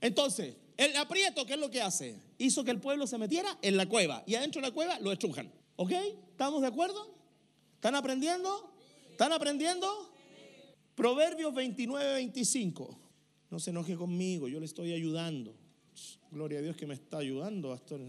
[0.00, 2.16] Entonces, el aprieto, ¿qué es lo que hace?
[2.38, 5.10] Hizo que el pueblo se metiera en la cueva y adentro de la cueva lo
[5.10, 5.50] estrujan.
[5.76, 5.92] ¿Ok?
[6.30, 7.14] ¿Estamos de acuerdo?
[7.74, 8.72] ¿Están aprendiendo?
[9.10, 9.88] ¿Están aprendiendo?
[10.94, 12.98] Proverbios 29, 25.
[13.50, 15.54] No se enoje conmigo, yo le estoy ayudando.
[16.30, 18.00] Gloria a Dios que me está ayudando, pastor.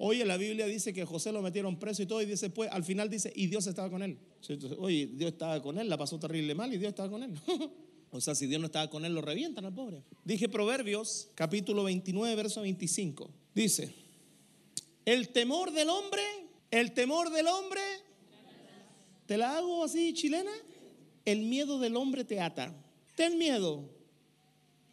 [0.00, 2.84] Oye, la Biblia dice que José lo metieron preso y todo, y dice, pues, al
[2.84, 4.16] final dice, y Dios estaba con él.
[4.78, 7.32] Oye, Dios estaba con él, la pasó terrible mal y Dios estaba con él.
[8.12, 10.04] o sea, si Dios no estaba con él, lo revientan al pobre.
[10.24, 13.28] Dije Proverbios, capítulo 29, verso 25.
[13.56, 13.92] Dice,
[15.04, 16.22] el temor del hombre,
[16.70, 17.80] el temor del hombre,
[19.26, 20.52] ¿te la hago así chilena?
[21.24, 22.72] El miedo del hombre te ata.
[23.16, 23.90] Ten miedo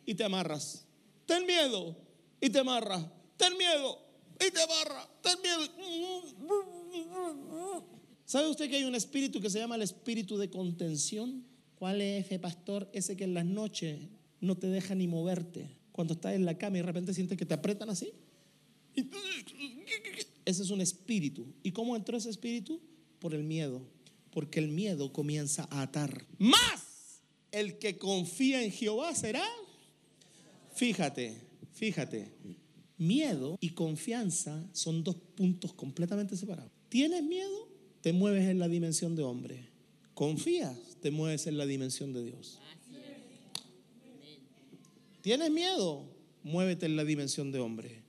[0.03, 0.83] y te amarras.
[1.27, 1.95] Ten miedo
[2.41, 3.05] y te amarras.
[3.37, 4.04] Ten miedo
[4.39, 5.61] y te barra, ten miedo.
[8.25, 11.45] ¿Sabe usted que hay un espíritu que se llama el espíritu de contención?
[11.75, 12.89] ¿Cuál es ese pastor?
[12.93, 13.99] Ese que en las noches
[14.41, 15.69] no te deja ni moverte.
[15.91, 18.11] Cuando estás en la cama y de repente sientes que te apretan así.
[20.45, 21.45] Ese es un espíritu.
[21.63, 22.81] ¿Y cómo entró ese espíritu?
[23.19, 23.81] Por el miedo.
[24.31, 26.25] Porque el miedo comienza a atar.
[26.37, 27.21] Más
[27.51, 29.45] el que confía en Jehová será.
[30.73, 31.41] Fíjate,
[31.73, 32.33] fíjate.
[32.97, 36.71] Miedo y confianza son dos puntos completamente separados.
[36.89, 37.67] ¿Tienes miedo?
[38.01, 39.69] Te mueves en la dimensión de hombre.
[40.13, 42.59] Confías, te mueves en la dimensión de Dios.
[45.21, 46.05] ¿Tienes miedo?
[46.43, 48.03] Muévete en la dimensión de hombre.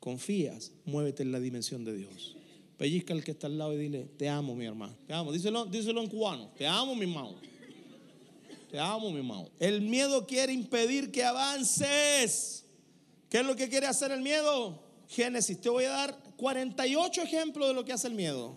[0.00, 2.36] Confías, muévete en la dimensión de Dios.
[2.76, 4.94] Pellizca al que está al lado y dile, te amo, mi hermano.
[5.06, 5.32] Te amo.
[5.32, 6.50] Díselo, díselo en cubano.
[6.58, 7.36] Te amo, mi hermano.
[8.70, 9.48] Te amo, mi hermano.
[9.58, 12.65] El miedo quiere impedir que avances.
[13.28, 14.82] ¿Qué es lo que quiere hacer el miedo?
[15.08, 18.56] Génesis, te voy a dar 48 ejemplos de lo que hace el miedo.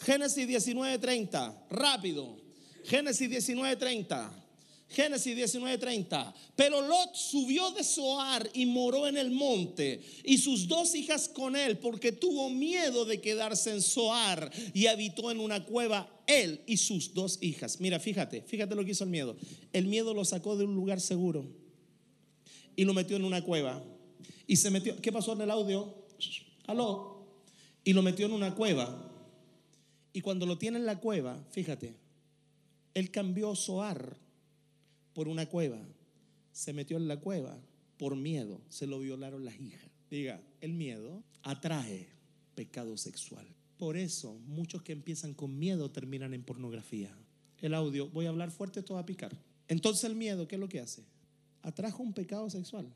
[0.00, 2.36] Génesis 19:30, rápido.
[2.84, 4.30] Génesis 19:30.
[4.88, 6.34] Génesis 19:30.
[6.54, 11.56] Pero Lot subió de Zoar y moró en el monte, y sus dos hijas con
[11.56, 16.76] él, porque tuvo miedo de quedarse en Zoar y habitó en una cueva él y
[16.76, 17.80] sus dos hijas.
[17.80, 19.36] Mira, fíjate, fíjate lo que hizo el miedo.
[19.72, 21.61] El miedo lo sacó de un lugar seguro
[22.76, 23.82] y lo metió en una cueva.
[24.46, 25.94] Y se metió, ¿qué pasó en el audio?
[26.66, 27.26] Aló.
[27.84, 29.10] Y lo metió en una cueva.
[30.12, 31.94] Y cuando lo tiene en la cueva, fíjate,
[32.94, 34.16] él cambió Zoar
[35.14, 35.78] por una cueva.
[36.52, 37.58] Se metió en la cueva
[37.96, 38.60] por miedo.
[38.68, 39.90] Se lo violaron las hijas.
[40.10, 42.08] Diga, el miedo atrae
[42.54, 43.46] pecado sexual.
[43.78, 47.16] Por eso muchos que empiezan con miedo terminan en pornografía.
[47.60, 49.36] El audio, voy a hablar fuerte, esto va a picar.
[49.68, 51.02] Entonces el miedo, ¿qué es lo que hace?
[51.62, 52.92] Atrajo un pecado sexual.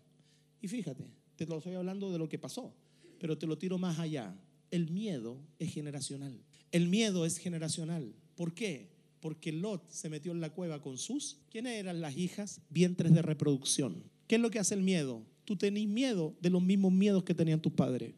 [0.61, 1.05] Y fíjate,
[1.37, 2.75] te lo estoy hablando de lo que pasó,
[3.19, 4.35] pero te lo tiro más allá.
[4.71, 6.41] El miedo es generacional.
[6.73, 8.13] El miedo es generacional.
[8.35, 8.91] ¿Por qué?
[9.21, 12.61] Porque Lot se metió en la cueva con sus, ¿quiénes eran las hijas?
[12.69, 14.03] Vientres de reproducción.
[14.27, 15.23] ¿Qué es lo que hace el miedo?
[15.45, 18.15] Tú tenés miedo de los mismos miedos que tenían tus padres.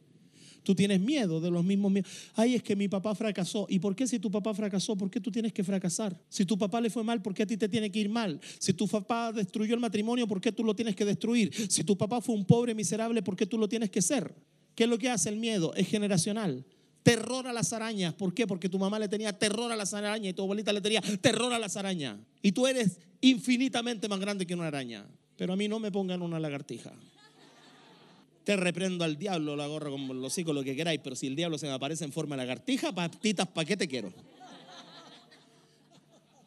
[0.62, 2.10] Tú tienes miedo de los mismos miedos.
[2.34, 3.66] Ay, es que mi papá fracasó.
[3.68, 4.96] ¿Y por qué si tu papá fracasó?
[4.96, 6.18] ¿Por qué tú tienes que fracasar?
[6.28, 8.40] Si tu papá le fue mal, ¿por qué a ti te tiene que ir mal?
[8.58, 11.52] Si tu papá destruyó el matrimonio, ¿por qué tú lo tienes que destruir?
[11.70, 14.34] Si tu papá fue un pobre miserable, ¿por qué tú lo tienes que ser?
[14.74, 15.74] ¿Qué es lo que hace el miedo?
[15.74, 16.64] Es generacional
[17.08, 18.12] terror a las arañas.
[18.12, 18.46] ¿Por qué?
[18.46, 21.50] Porque tu mamá le tenía terror a las arañas y tu abuelita le tenía terror
[21.54, 22.18] a las arañas.
[22.42, 25.06] Y tú eres infinitamente más grande que una araña.
[25.36, 26.92] Pero a mí no me pongan una lagartija.
[28.48, 31.36] Te reprendo al diablo, lo agarro con los hijos, lo que queráis, pero si el
[31.36, 34.10] diablo se me aparece en forma de lagartija, patitas, ¿para qué te quiero?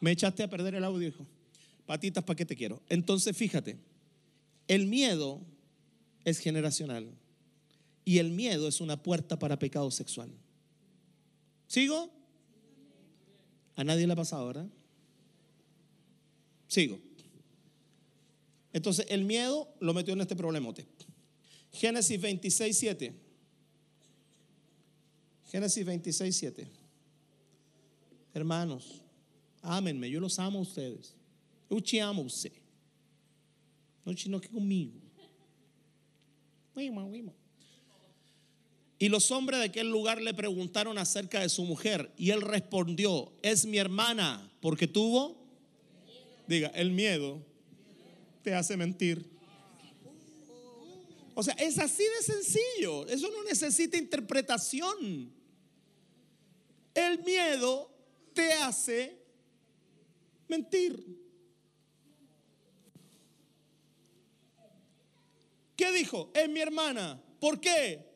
[0.00, 1.24] Me echaste a perder el audio, hijo.
[1.86, 2.82] Patitas, ¿para qué te quiero?
[2.88, 3.78] Entonces, fíjate,
[4.66, 5.42] el miedo
[6.24, 7.08] es generacional
[8.04, 10.32] y el miedo es una puerta para pecado sexual.
[11.68, 12.10] ¿Sigo?
[13.76, 14.66] A nadie le ha pasado, ¿verdad?
[16.66, 16.98] Sigo.
[18.72, 20.84] Entonces, el miedo lo metió en este problemote.
[21.72, 23.14] Génesis 26, 7.
[25.50, 26.68] Génesis 26, 7.
[28.34, 29.02] Hermanos,
[29.62, 31.14] ámenme, yo los amo a ustedes.
[31.70, 32.52] Yo te amo usted.
[34.04, 34.92] No chino que conmigo.
[38.98, 43.32] Y los hombres de aquel lugar le preguntaron acerca de su mujer y él respondió,
[43.42, 45.44] es mi hermana, porque tuvo,
[46.46, 47.44] diga, el miedo
[48.42, 49.31] te hace mentir.
[51.34, 53.06] O sea, es así de sencillo.
[53.06, 55.32] Eso no necesita interpretación.
[56.94, 57.90] El miedo
[58.34, 59.18] te hace
[60.48, 61.22] mentir.
[65.76, 66.30] ¿Qué dijo?
[66.34, 67.22] Es mi hermana.
[67.40, 68.12] ¿Por qué?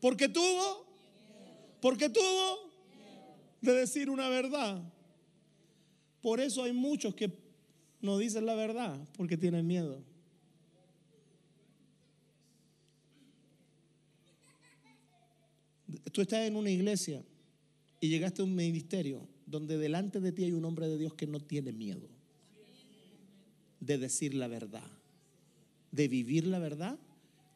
[0.00, 0.86] Porque tuvo,
[1.80, 2.72] porque tuvo
[3.60, 4.82] de decir una verdad.
[6.20, 7.32] Por eso hay muchos que
[8.00, 10.02] no dicen la verdad, porque tienen miedo.
[16.10, 17.22] Tú estás en una iglesia
[18.00, 21.26] y llegaste a un ministerio donde delante de ti hay un hombre de Dios que
[21.26, 22.08] no tiene miedo
[23.80, 24.88] de decir la verdad,
[25.90, 26.98] de vivir la verdad,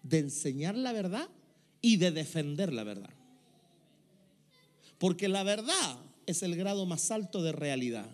[0.02, 1.28] de enseñar la verdad
[1.80, 3.14] y de defender la verdad.
[4.98, 8.10] Porque la verdad es el grado más alto de realidad.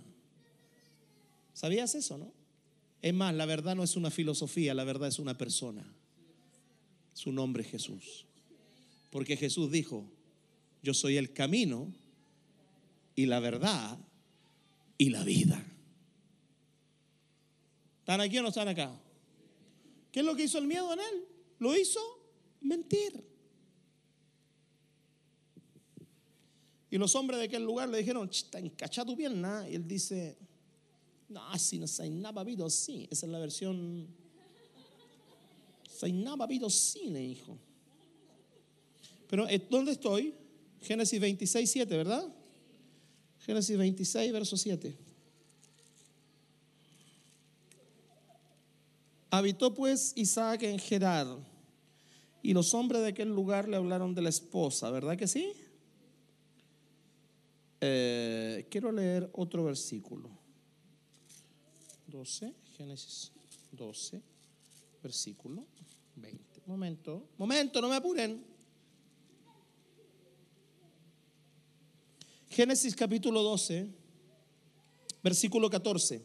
[1.55, 2.33] ¿Sabías eso, no?
[3.01, 5.85] Es más, la verdad no es una filosofía, la verdad es una persona.
[7.15, 8.27] Su nombre es Jesús.
[9.11, 10.07] Porque Jesús dijo,
[10.83, 11.93] yo soy el camino
[13.15, 13.99] y la verdad
[14.99, 15.65] y la vida.
[18.01, 18.93] ¿Están aquí o no están acá?
[20.11, 21.25] ¿Qué es lo que hizo el miedo en él?
[21.59, 22.01] Lo hizo
[22.61, 23.25] mentir.
[26.91, 29.67] Y los hombres de aquel lugar le dijeron, está encachado tu pierna.
[29.69, 30.37] Y él dice,
[31.29, 33.09] no, si no se nada habido sí.
[33.11, 34.07] Esa es la versión.
[35.89, 37.57] Se nada habido cine, hijo.
[39.29, 40.35] Pero eh, ¿dónde estoy?
[40.83, 42.29] Génesis 26, 7, ¿verdad?
[43.39, 44.97] Génesis 26, verso 7.
[49.31, 51.27] Habitó pues Isaac en Gerar,
[52.43, 55.53] y los hombres de aquel lugar le hablaron de la esposa, ¿verdad que sí?
[57.81, 60.31] Eh, quiero leer otro versículo.
[62.09, 63.33] 12, Génesis
[63.71, 64.21] 12,
[65.03, 65.65] versículo
[66.17, 66.63] 20.
[66.67, 68.52] Momento, momento, no me apuren.
[72.53, 73.89] Génesis capítulo 12,
[75.23, 76.21] versículo 14.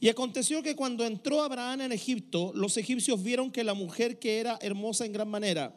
[0.00, 4.38] Y aconteció que cuando entró Abraham en Egipto, los egipcios vieron que la mujer que
[4.38, 5.74] era hermosa en gran manera,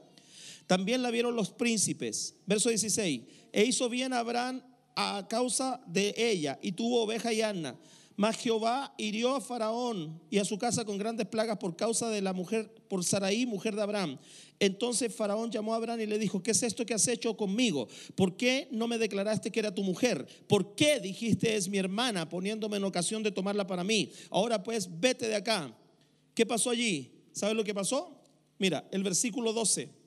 [0.68, 2.36] también la vieron los príncipes.
[2.46, 3.22] Verso 16.
[3.54, 4.62] E hizo bien Abraham
[4.98, 7.78] a causa de ella y tuvo oveja y asna.
[8.18, 12.22] Mas Jehová hirió a Faraón y a su casa con grandes plagas por causa de
[12.22, 14.18] la mujer, por Saraí, mujer de Abraham.
[14.60, 17.90] Entonces Faraón llamó a Abraham y le dijo, ¿qué es esto que has hecho conmigo?
[18.16, 20.26] ¿Por qué no me declaraste que era tu mujer?
[20.48, 24.10] ¿Por qué dijiste es mi hermana, poniéndome en ocasión de tomarla para mí?
[24.30, 25.76] Ahora pues, vete de acá.
[26.34, 27.12] ¿Qué pasó allí?
[27.34, 28.18] ¿Sabes lo que pasó?
[28.58, 30.05] Mira, el versículo 12.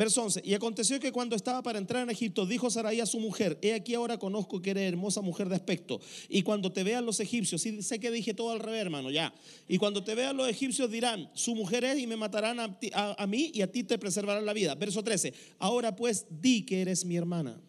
[0.00, 0.40] Verso 11.
[0.46, 3.74] Y aconteció que cuando estaba para entrar en Egipto, dijo Sarai a su mujer: He
[3.74, 6.00] aquí ahora conozco que eres hermosa mujer de aspecto.
[6.30, 9.34] Y cuando te vean los egipcios, sí sé que dije todo al revés, hermano, ya.
[9.68, 13.26] Y cuando te vean los egipcios dirán: Su mujer es y me matarán a, a
[13.26, 14.74] mí y a ti te preservarán la vida.
[14.74, 15.34] Verso 13.
[15.58, 17.60] Ahora pues di que eres mi hermana.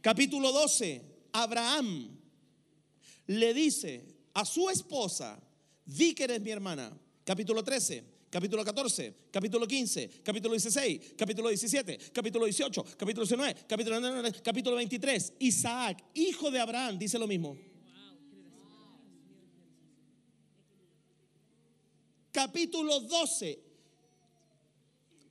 [0.00, 1.02] Capítulo 12.
[1.32, 2.16] Abraham
[3.26, 5.42] le dice a su esposa:
[5.84, 6.96] Di que eres mi hermana.
[7.24, 14.00] Capítulo 13 capítulo 14, capítulo 15, capítulo 16, capítulo 17, capítulo 18, capítulo 19, capítulo,
[14.42, 15.34] capítulo 23.
[15.38, 17.56] Isaac, hijo de Abraham, dice lo mismo.
[22.32, 23.62] Capítulo 12.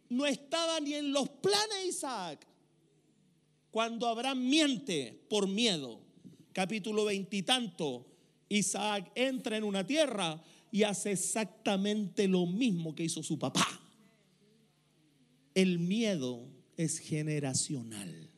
[0.07, 2.47] No estaba ni en los planes de Isaac
[3.69, 5.99] cuando Abraham miente por miedo.
[6.53, 8.05] Capítulo veintitanto.
[8.47, 10.41] Isaac entra en una tierra
[10.73, 13.79] y hace exactamente lo mismo que hizo su papá.
[15.53, 18.31] El miedo es generacional.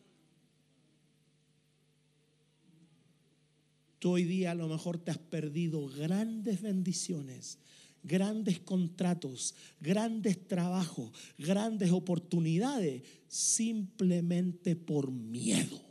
[4.00, 7.58] Tú hoy día a lo mejor te has perdido grandes bendiciones,
[8.04, 15.85] grandes contratos, grandes trabajos, grandes oportunidades, simplemente por miedo.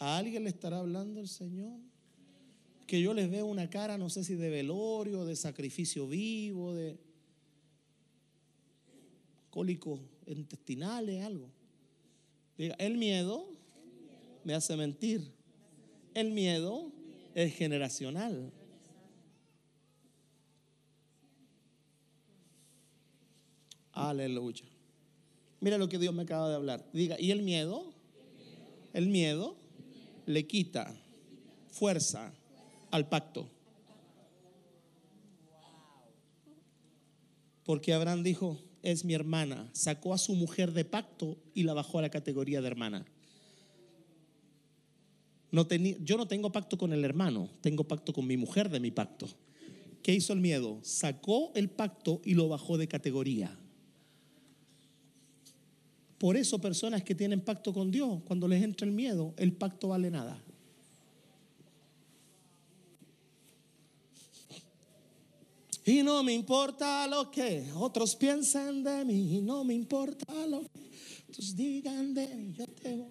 [0.00, 1.78] ¿A alguien le estará hablando el Señor?
[2.86, 6.98] Que yo les veo una cara, no sé si de velorio, de sacrificio vivo, de
[9.50, 11.50] cólicos intestinales, algo.
[12.56, 13.46] Diga, el miedo
[14.42, 15.32] me hace mentir.
[16.14, 16.90] El miedo
[17.34, 18.50] es generacional.
[23.92, 24.64] Aleluya.
[25.60, 26.88] Mira lo que Dios me acaba de hablar.
[26.94, 27.92] Diga, ¿y el miedo?
[28.94, 29.59] El miedo
[30.30, 30.94] le quita
[31.70, 32.32] fuerza
[32.90, 33.48] al pacto.
[37.64, 39.68] Porque Abraham dijo, es mi hermana.
[39.72, 43.06] Sacó a su mujer de pacto y la bajó a la categoría de hermana.
[45.52, 48.92] No yo no tengo pacto con el hermano, tengo pacto con mi mujer de mi
[48.92, 49.28] pacto.
[50.02, 50.78] ¿Qué hizo el miedo?
[50.82, 53.58] Sacó el pacto y lo bajó de categoría.
[56.20, 59.88] Por eso personas que tienen pacto con Dios, cuando les entra el miedo, el pacto
[59.88, 60.38] vale nada.
[65.86, 70.80] Y no me importa lo que otros piensen de mí, no me importa lo que
[71.30, 73.02] otros digan de mí, yo te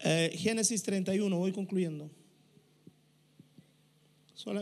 [0.00, 2.10] eh, Génesis 31, voy concluyendo.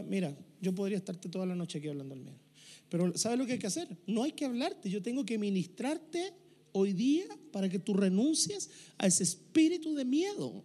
[0.07, 2.50] mira, yo podría estarte toda la noche aquí hablando al miedo.
[2.91, 3.89] Pero ¿sabes lo que hay que hacer?
[4.07, 6.35] No hay que hablarte, yo tengo que ministrarte
[6.73, 8.69] hoy día para que tú renuncies
[8.99, 10.65] a ese espíritu de miedo.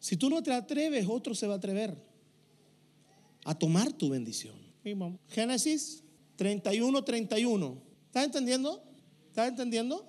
[0.00, 1.96] Si tú no te atreves, otro se va a atrever
[3.44, 4.54] a tomar tu bendición.
[5.28, 6.02] Génesis
[6.36, 7.82] 31, 31.
[8.06, 8.82] ¿Estás entendiendo?
[9.28, 10.06] ¿Estás entendiendo?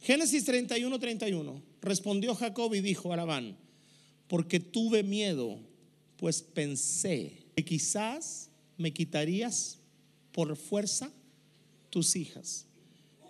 [0.00, 1.62] Génesis 31, 31.
[1.80, 3.56] Respondió Jacob y dijo a Labán,
[4.28, 5.60] porque tuve miedo
[6.22, 9.80] pues pensé que quizás me quitarías
[10.30, 11.10] por fuerza
[11.90, 12.64] tus hijas.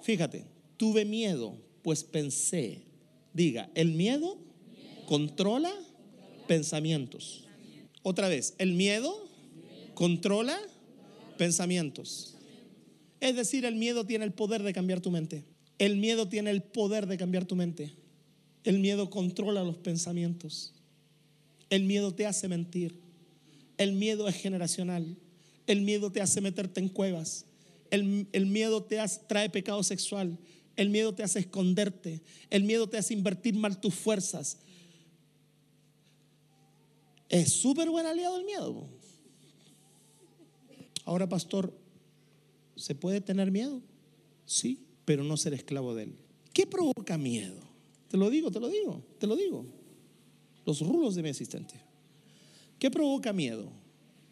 [0.03, 0.45] Fíjate,
[0.77, 2.83] tuve miedo, pues pensé.
[3.33, 4.37] Diga, el miedo
[5.07, 5.73] controla
[6.47, 7.47] pensamientos.
[8.03, 9.27] Otra vez, el miedo
[9.95, 10.61] controla
[11.39, 12.37] pensamientos.
[13.21, 15.47] Es decir, el miedo tiene el poder de cambiar tu mente.
[15.79, 17.95] El miedo tiene el poder de cambiar tu mente.
[18.65, 20.75] El miedo controla los pensamientos.
[21.73, 23.01] El miedo te hace mentir.
[23.79, 25.17] El miedo es generacional.
[25.67, 27.47] El miedo te hace meterte en cuevas.
[27.91, 30.39] El, miedo te trae pecado sexual.
[30.77, 32.21] El miedo te hace esconderte.
[32.51, 34.59] El miedo te hace invertir mal tus fuerzas.
[37.31, 38.91] Es súper buen aliado el miedo.
[41.07, 41.73] Ahora, pastor,
[42.77, 43.81] ¿se puede tener miedo?
[44.45, 46.17] Sí, pero no ser esclavo de él.
[46.53, 47.63] ¿Qué provoca miedo?
[48.09, 49.82] Te lo digo, te lo digo, te lo digo
[50.65, 51.75] los rulos de mi asistente.
[52.79, 53.71] ¿Qué provoca miedo?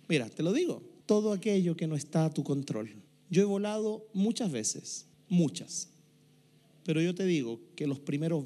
[0.08, 2.90] Mira, te lo digo, todo aquello que no está a tu control.
[3.30, 5.88] Yo he volado muchas veces, muchas,
[6.84, 8.44] pero yo te digo que los primeros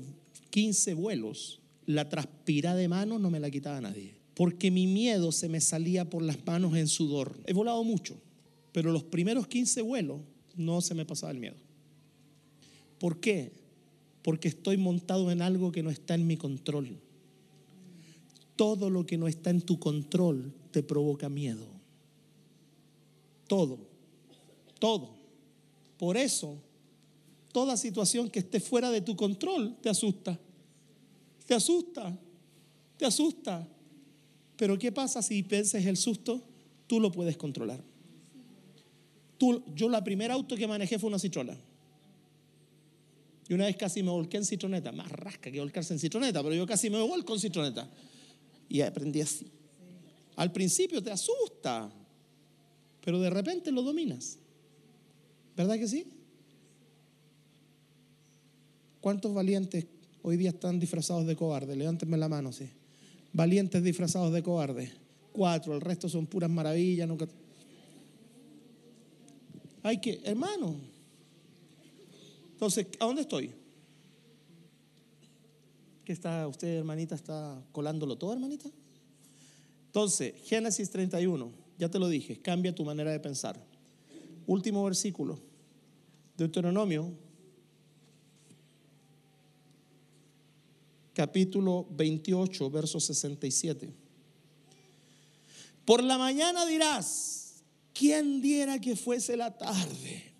[0.50, 5.48] 15 vuelos, la transpira de mano no me la quitaba nadie, porque mi miedo se
[5.48, 7.40] me salía por las manos en sudor.
[7.46, 8.20] He volado mucho,
[8.72, 10.20] Pero los primeros 15 vuelos
[10.56, 11.56] no se me pasaba el miedo.
[12.98, 13.52] ¿Por qué?
[14.22, 16.98] Porque estoy montado en algo que no está en mi control.
[18.56, 21.66] Todo lo que no está en tu control te provoca miedo.
[23.48, 23.78] Todo,
[24.78, 25.10] todo.
[25.98, 26.56] Por eso,
[27.52, 30.38] toda situación que esté fuera de tu control te asusta.
[31.46, 32.16] Te asusta,
[32.96, 33.66] te asusta.
[34.56, 36.42] Pero ¿qué pasa si penses el susto?
[36.86, 37.82] Tú lo puedes controlar.
[39.38, 41.56] Tú, yo la primera auto que manejé fue una citrola.
[43.48, 44.92] Y una vez casi me volqué en citroneta.
[44.92, 47.88] Más rasca que volcarse en citroneta, pero yo casi me volco en citroneta.
[48.68, 49.46] Y aprendí así.
[50.36, 51.90] Al principio te asusta,
[53.04, 54.38] pero de repente lo dominas.
[55.56, 56.06] ¿Verdad que sí?
[59.00, 59.86] ¿Cuántos valientes
[60.22, 61.76] hoy día están disfrazados de cobardes?
[61.76, 62.68] Levántenme la mano, sí.
[63.32, 64.90] Valientes disfrazados de cobardes.
[65.32, 67.06] Cuatro, el resto son puras maravillas.
[67.06, 67.28] Nunca...
[69.82, 70.74] Hay que, hermano.
[72.52, 73.50] Entonces, ¿a dónde estoy?
[76.04, 78.68] ¿Qué está usted, hermanita, está colándolo todo, hermanita?
[79.86, 83.58] Entonces, Génesis 31, ya te lo dije, cambia tu manera de pensar.
[84.46, 85.40] Último versículo,
[86.36, 87.10] Deuteronomio,
[91.14, 93.94] capítulo 28, verso 67.
[95.86, 97.62] Por la mañana dirás,
[97.94, 100.34] ¿quién diera que fuese la tarde?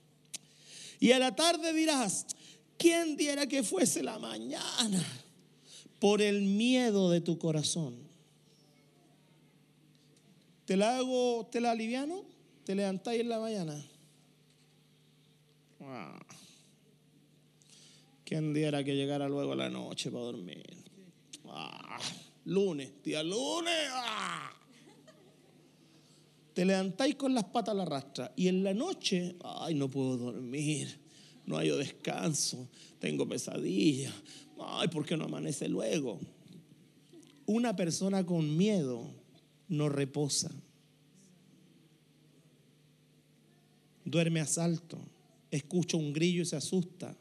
[1.01, 2.27] Y a la tarde dirás,
[2.77, 5.24] ¿quién diera que fuese la mañana?
[6.05, 7.97] Por el miedo de tu corazón.
[10.67, 12.27] ¿Te la hago, te la aliviano?
[12.63, 13.83] Te levantáis en la mañana.
[18.23, 20.77] ¿Quién diera que llegara luego la noche para dormir?
[21.47, 21.99] Ah,
[22.45, 23.89] lunes, día lunes.
[23.93, 24.53] Ah.
[26.53, 30.19] Te levantáis con las patas a la rastra y en la noche, ay, no puedo
[30.19, 30.99] dormir,
[31.47, 32.68] no hay descanso,
[32.99, 34.12] tengo pesadilla.
[34.59, 36.18] Ay, ¿por qué no amanece luego?
[37.47, 39.11] Una persona con miedo
[39.68, 40.51] no reposa.
[44.05, 44.99] Duerme a salto,
[45.51, 47.16] escucha un grillo y se asusta.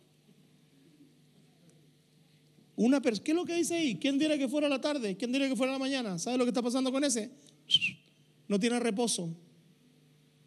[2.76, 3.95] Una ¿Qué es lo que dice ahí?
[3.95, 5.15] ¿Quién diría que fuera la tarde?
[5.15, 6.17] ¿Quién diría que fuera la mañana?
[6.17, 7.30] ¿Sabe lo que está pasando con ese?
[8.47, 9.30] No tiene reposo.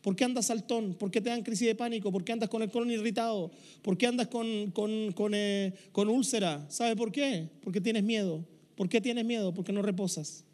[0.06, 0.94] ¿Por qué andas saltón?
[0.94, 2.12] ¿Por qué te dan crisis de pánico?
[2.12, 3.50] ¿Por qué andas con el colon irritado?
[3.82, 6.64] ¿Por qué andas con, con, con, eh, con úlcera?
[6.70, 7.48] ¿Sabe por qué?
[7.60, 8.44] Porque tienes miedo.
[8.76, 9.52] ¿Por qué tienes miedo?
[9.52, 10.44] Porque no reposas.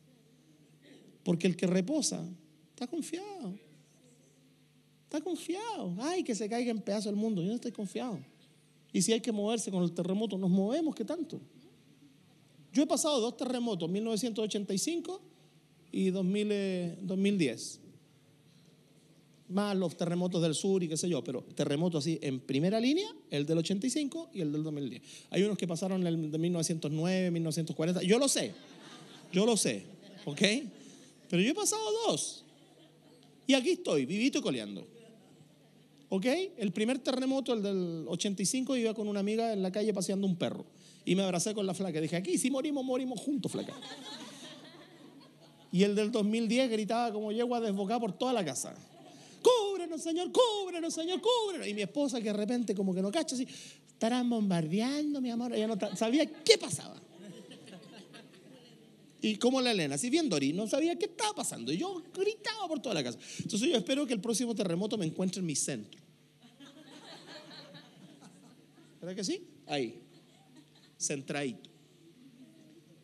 [1.23, 2.27] Porque el que reposa
[2.71, 3.55] está confiado.
[5.05, 5.97] Está confiado.
[5.99, 7.43] Ay, que se caiga en pedazos el mundo.
[7.43, 8.21] Yo no estoy confiado.
[8.91, 11.43] Y si hay que moverse con el terremoto, nos movemos, ¿qué tanto?
[12.73, 15.21] Yo he pasado dos terremotos, 1985
[15.93, 16.41] y 2010.
[17.77, 17.82] Eh,
[19.53, 23.09] Más los terremotos del sur y qué sé yo, pero terremotos así en primera línea,
[23.31, 25.03] el del 85 y el del 2010.
[25.31, 28.03] Hay unos que pasaron el de 1909, 1940.
[28.03, 28.53] Yo lo sé,
[29.33, 29.85] yo lo sé,
[30.25, 30.41] ¿ok?
[31.29, 32.45] Pero yo he pasado dos.
[33.47, 34.87] Y aquí estoy, vivito y coleando.
[36.09, 36.27] ¿Ok?
[36.59, 40.37] El primer terremoto, el del 85, iba con una amiga en la calle paseando un
[40.37, 40.67] perro.
[41.07, 42.01] Y me abracé con la flaca.
[42.01, 43.73] Dije, aquí si morimos, morimos juntos, flaca.
[45.73, 48.75] Y el del 2010 gritaba como yegua desbocada por toda la casa.
[49.83, 51.67] Cúbrenos, Señor, cúbrenos, Señor, cúbrenos.
[51.67, 53.47] Y mi esposa que de repente como que no cacha así,
[53.89, 55.53] estarán bombardeando, mi amor.
[55.55, 56.95] Ella no sabía qué pasaba.
[59.21, 61.73] Y como la Elena, así bien Dori, no sabía qué estaba pasando.
[61.73, 63.19] Y yo gritaba por toda la casa.
[63.39, 66.01] Entonces yo espero que el próximo terremoto me encuentre en mi centro.
[69.01, 69.45] ¿Verdad que sí?
[69.67, 70.01] Ahí
[71.03, 71.69] centradito.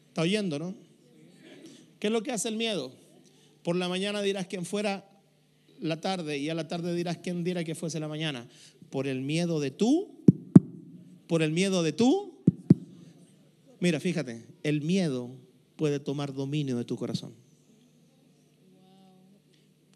[0.08, 0.74] ¿Está oyendo, no?
[1.98, 2.92] ¿Qué es lo que hace el miedo?
[3.64, 5.04] Por la mañana dirás quién fuera
[5.80, 8.48] la tarde y a la tarde dirás quién diera que fuese la mañana.
[8.90, 10.08] Por el miedo de tú,
[11.26, 12.38] por el miedo de tú.
[13.80, 15.30] Mira, fíjate, el miedo
[15.76, 17.32] puede tomar dominio de tu corazón.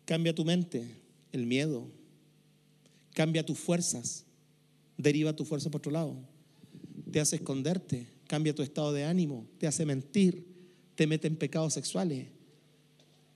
[0.04, 0.86] Cambia tu mente,
[1.32, 1.90] el miedo.
[3.14, 4.24] Cambia tus fuerzas,
[4.96, 6.32] deriva tu fuerza por otro lado
[7.12, 10.46] te hace esconderte, cambia tu estado de ánimo, te hace mentir,
[10.96, 12.28] te mete en pecados sexuales,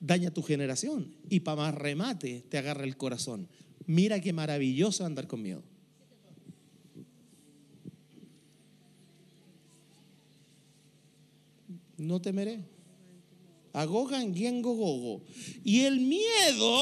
[0.01, 3.49] daña tu generación y para más remate te agarra el corazón.
[3.87, 5.63] Mira qué maravilloso andar con miedo.
[11.99, 12.61] No temeré.
[13.73, 15.23] Agogan gogo.
[15.65, 16.81] Y el miedo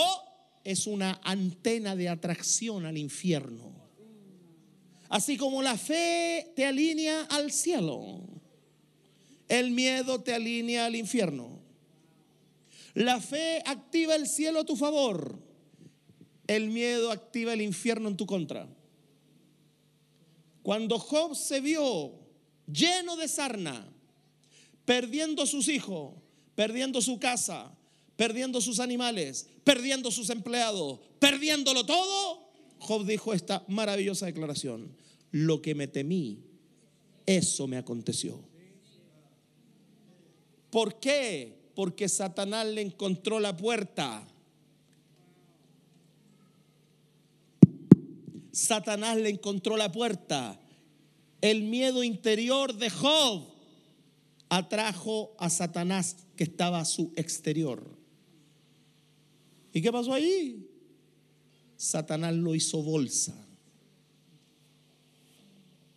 [0.64, 3.72] es una antena de atracción al infierno.
[5.08, 8.22] Así como la fe te alinea al cielo,
[9.48, 11.63] el miedo te alinea al infierno.
[12.94, 15.44] La fe activa el cielo a tu favor
[16.46, 18.68] el miedo activa el infierno en tu contra.
[20.62, 22.12] Cuando Job se vio
[22.66, 23.86] lleno de sarna,
[24.84, 26.14] perdiendo sus hijos,
[26.54, 27.76] perdiendo su casa,
[28.16, 34.96] perdiendo sus animales, perdiendo sus empleados, perdiéndolo todo, Job dijo esta maravillosa declaración,
[35.30, 36.44] lo que me temí,
[37.26, 38.40] eso me aconteció.
[40.70, 41.63] ¿Por qué?
[41.74, 44.26] Porque Satanás le encontró la puerta.
[48.52, 50.60] Satanás le encontró la puerta.
[51.40, 53.54] El miedo interior de Job
[54.48, 57.82] atrajo a Satanás que estaba a su exterior.
[59.72, 60.70] ¿Y qué pasó ahí?
[61.76, 63.34] Satanás lo hizo bolsa.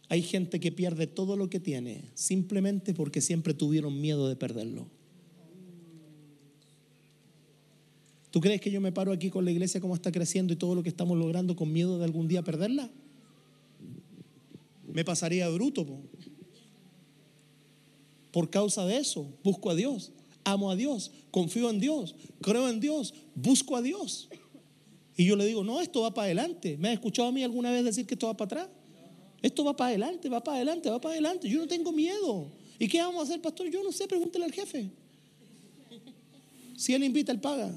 [0.09, 4.89] Hay gente que pierde todo lo que tiene simplemente porque siempre tuvieron miedo de perderlo.
[8.31, 10.75] ¿Tú crees que yo me paro aquí con la iglesia como está creciendo y todo
[10.75, 12.89] lo que estamos logrando con miedo de algún día perderla?
[14.91, 15.85] Me pasaría bruto.
[18.31, 20.11] Por causa de eso, busco a Dios,
[20.43, 24.29] amo a Dios, confío en Dios, creo en Dios, busco a Dios.
[25.15, 26.77] Y yo le digo, no, esto va para adelante.
[26.77, 28.69] ¿Me has escuchado a mí alguna vez decir que esto va para atrás?
[29.41, 31.49] Esto va para adelante, va para adelante, va para adelante.
[31.49, 32.51] Yo no tengo miedo.
[32.77, 33.69] ¿Y qué vamos a hacer, pastor?
[33.69, 34.91] Yo no sé, pregúntele al jefe.
[36.75, 37.71] Si él invita, él paga.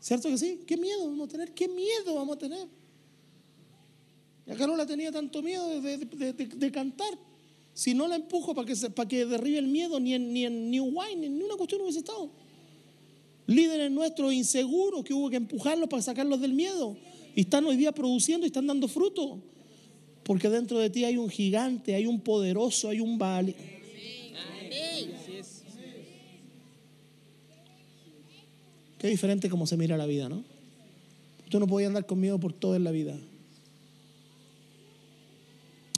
[0.00, 0.60] ¿Cierto que sí?
[0.66, 1.52] ¿Qué miedo vamos a tener?
[1.52, 2.66] ¿Qué miedo vamos a tener?
[4.50, 7.16] Acá no la tenía tanto miedo de, cantar.
[7.74, 10.70] Si no la empujo para que, para que derribe el miedo, ni en, ni en
[10.70, 12.30] New Wine, ni en una cuestión hubiese estado.
[13.46, 16.96] Líderes nuestros inseguros que hubo que empujarlos para sacarlos del miedo.
[17.36, 19.38] Y están hoy día produciendo y están dando fruto.
[20.24, 23.54] Porque dentro de ti hay un gigante, hay un poderoso, hay un vale.
[29.00, 30.44] Qué diferente como se mira la vida, ¿no?
[31.48, 33.16] Tú no podías andar conmigo por toda la vida.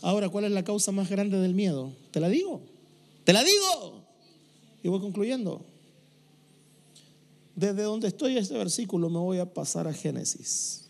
[0.02, 1.90] Ahora, ¿cuál es la causa más grande del miedo?
[2.12, 2.60] Te la digo.
[3.24, 4.04] Te la digo.
[4.84, 5.64] Y voy concluyendo.
[7.56, 10.81] Desde donde estoy este versículo me voy a pasar a Génesis.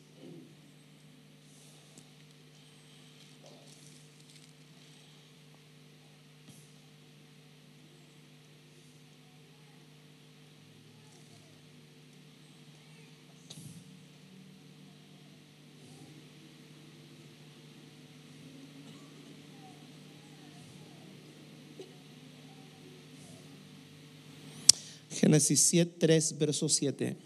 [25.22, 27.16] Génesis 7, 3, verso 7.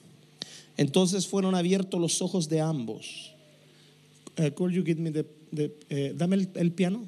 [0.76, 3.32] Entonces fueron abiertos los ojos de ambos.
[4.38, 7.06] Uh, you give me the, uh, dame el, el piano.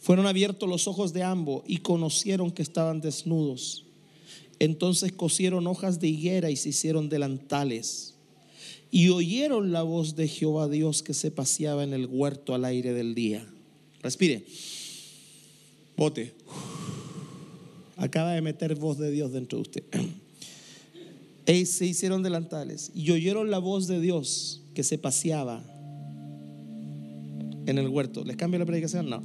[0.00, 3.84] Fueron abiertos los ojos de ambos y conocieron que estaban desnudos.
[4.60, 8.14] Entonces cosieron hojas de higuera y se hicieron delantales.
[8.92, 12.92] Y oyeron la voz de Jehová Dios que se paseaba en el huerto al aire
[12.92, 13.44] del día.
[14.00, 14.44] Respire.
[15.96, 16.34] Bote
[17.98, 19.82] acaba de meter voz de Dios dentro de usted.
[21.46, 25.62] Y se hicieron delantales y oyeron la voz de Dios que se paseaba
[27.64, 28.22] en el huerto.
[28.22, 29.08] ¿Les cambio la predicación?
[29.08, 29.22] No.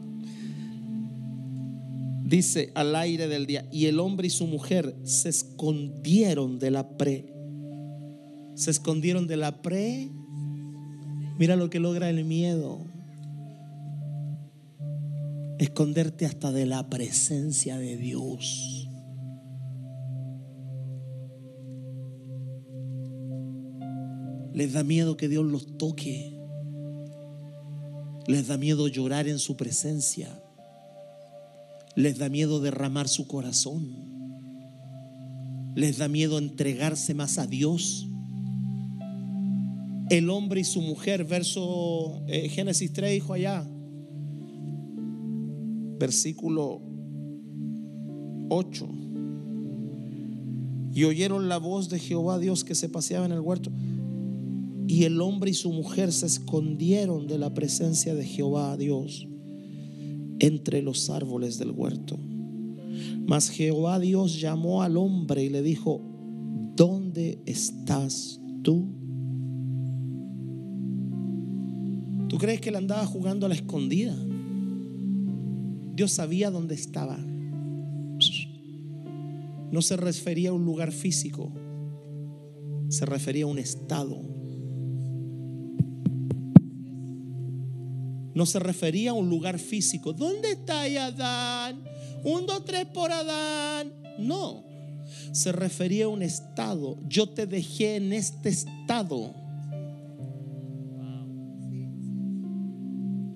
[2.23, 6.97] Dice al aire del día, y el hombre y su mujer se escondieron de la
[6.97, 7.25] pre.
[8.55, 10.09] Se escondieron de la pre.
[11.37, 12.92] Mira lo que logra el miedo.
[15.59, 18.87] Esconderte hasta de la presencia de Dios.
[24.53, 26.39] Les da miedo que Dios los toque.
[28.27, 30.29] Les da miedo llorar en su presencia.
[31.95, 34.13] Les da miedo derramar su corazón.
[35.75, 38.07] Les da miedo entregarse más a Dios.
[40.09, 43.67] El hombre y su mujer, verso eh, Génesis 3 dijo allá,
[46.03, 46.81] versículo
[48.49, 48.87] 8.
[50.93, 53.71] Y oyeron la voz de Jehová Dios que se paseaba en el huerto.
[54.85, 59.29] Y el hombre y su mujer se escondieron de la presencia de Jehová Dios
[60.39, 62.19] entre los árboles del huerto.
[63.25, 66.01] Mas Jehová Dios llamó al hombre y le dijo,
[66.75, 68.89] ¿dónde estás tú?
[72.27, 74.17] ¿Tú crees que él andaba jugando a la escondida?
[75.93, 77.17] Dios sabía dónde estaba.
[79.71, 81.51] No se refería a un lugar físico,
[82.89, 84.21] se refería a un estado.
[88.35, 90.13] No se refería a un lugar físico.
[90.13, 91.83] ¿Dónde está Adán?
[92.23, 93.93] Un, dos, tres por Adán.
[94.17, 94.63] No.
[95.31, 96.97] se refería a un estado.
[97.07, 99.42] Yo te dejé en este estado.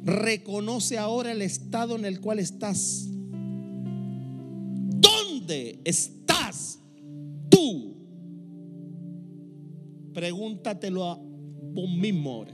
[0.08, 3.08] Reconoce ahora el estado en el cual estás.
[4.96, 6.80] ¿Dónde estás
[7.50, 7.94] tú?
[10.14, 12.54] Pregúntatelo a vos mismo ahora.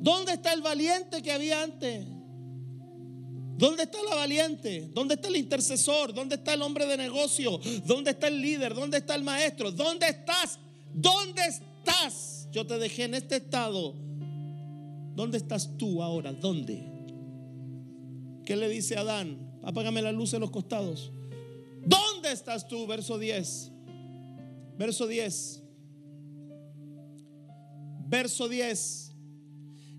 [0.00, 2.04] ¿Dónde está el valiente que había antes?
[3.56, 4.90] ¿Dónde está la valiente?
[4.92, 6.12] ¿Dónde está el intercesor?
[6.12, 7.60] ¿Dónde está el hombre de negocio?
[7.86, 8.74] ¿Dónde está el líder?
[8.74, 9.70] ¿Dónde está el maestro?
[9.70, 10.58] ¿Dónde estás?
[10.92, 12.48] ¿Dónde estás?
[12.50, 14.07] Yo te dejé en este estado.
[15.18, 16.32] ¿Dónde estás tú ahora?
[16.32, 16.80] ¿Dónde?
[18.46, 19.58] ¿Qué le dice Adán?
[19.64, 21.10] Apágame la luz en los costados.
[21.84, 22.86] ¿Dónde estás tú?
[22.86, 23.72] Verso 10.
[24.78, 25.64] Verso 10.
[28.06, 29.12] Verso 10.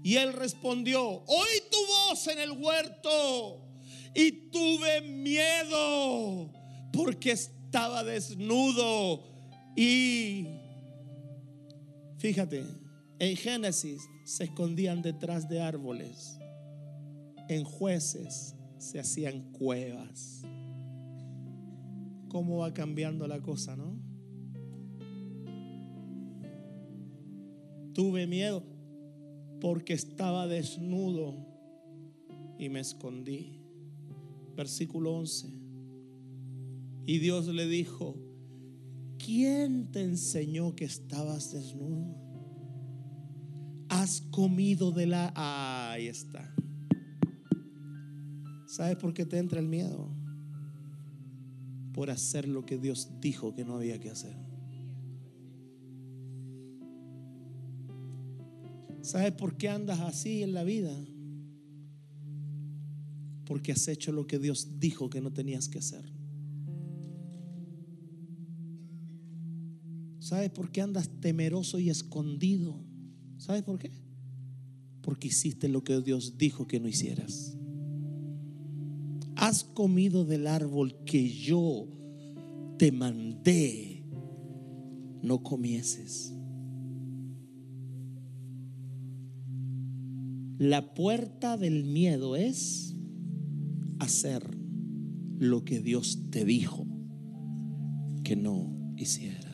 [0.06, 3.62] Y él respondió, oí tu voz en el huerto
[4.16, 6.50] y tuve miedo
[6.94, 9.26] porque estaba desnudo.
[9.76, 10.48] Y
[12.20, 12.64] fíjate,
[13.20, 16.38] en Génesis se escondían detrás de árboles,
[17.48, 20.44] en jueces se hacían cuevas.
[22.28, 24.00] ¿Cómo va cambiando la cosa, no?
[27.96, 28.64] Tuve miedo
[29.60, 31.34] porque estaba desnudo
[32.60, 33.64] y me escondí.
[34.56, 35.48] Versículo 11.
[37.08, 38.16] Y Dios le dijo,
[39.18, 42.29] ¿quién te enseñó que estabas desnudo?
[44.00, 45.34] Has comido de la...
[45.36, 46.56] ahí está.
[48.66, 50.08] ¿Sabes por qué te entra el miedo?
[51.94, 54.38] Por hacer lo que Dios dijo que no había que hacer.
[59.02, 60.96] ¿Sabes por qué andas así en la vida?
[63.44, 66.10] Porque has hecho lo que Dios dijo que no tenías que hacer.
[70.20, 72.89] ¿Sabes por qué andas temeroso y escondido?
[73.40, 73.90] ¿Sabes por qué?
[75.02, 77.58] Porque hiciste lo que Dios dijo que no hicieras.
[79.38, 81.88] Has comido del árbol que yo
[82.78, 84.04] te mandé,
[85.22, 86.34] no comieses.
[90.58, 92.94] La puerta del miedo es
[94.00, 94.44] hacer
[95.38, 96.86] lo que Dios te dijo
[98.26, 99.49] que no hicieras.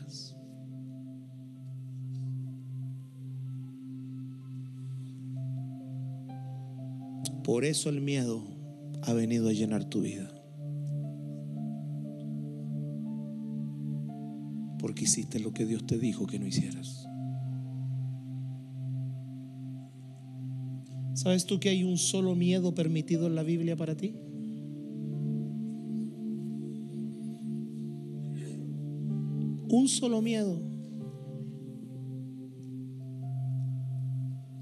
[7.46, 8.44] Por eso el miedo
[9.04, 10.28] ha venido a llenar tu vida.
[14.80, 17.08] Porque hiciste lo que Dios te dijo que no hicieras.
[21.14, 24.16] ¿Sabes tú que hay un solo miedo permitido en la Biblia para ti?
[29.70, 30.75] Un solo miedo.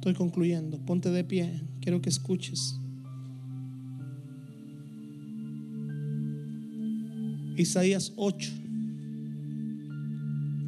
[0.04, 0.80] Estoy concluyendo.
[0.80, 1.62] Ponte de pie.
[1.80, 2.78] Quiero que escuches.
[7.56, 8.52] Isaías 8.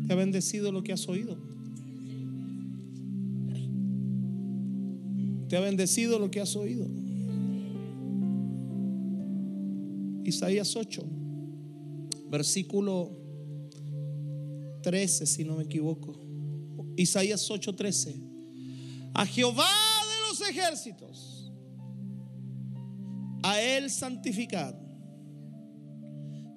[0.07, 1.35] Te ha bendecido lo que has oído.
[5.49, 6.87] Te ha bendecido lo que has oído.
[10.23, 11.03] Isaías 8,
[12.31, 13.11] versículo
[14.81, 16.13] 13, si no me equivoco.
[16.95, 18.34] Isaías 8, 13.
[19.15, 21.53] A Jehová de los ejércitos,
[23.43, 24.75] a Él santificad,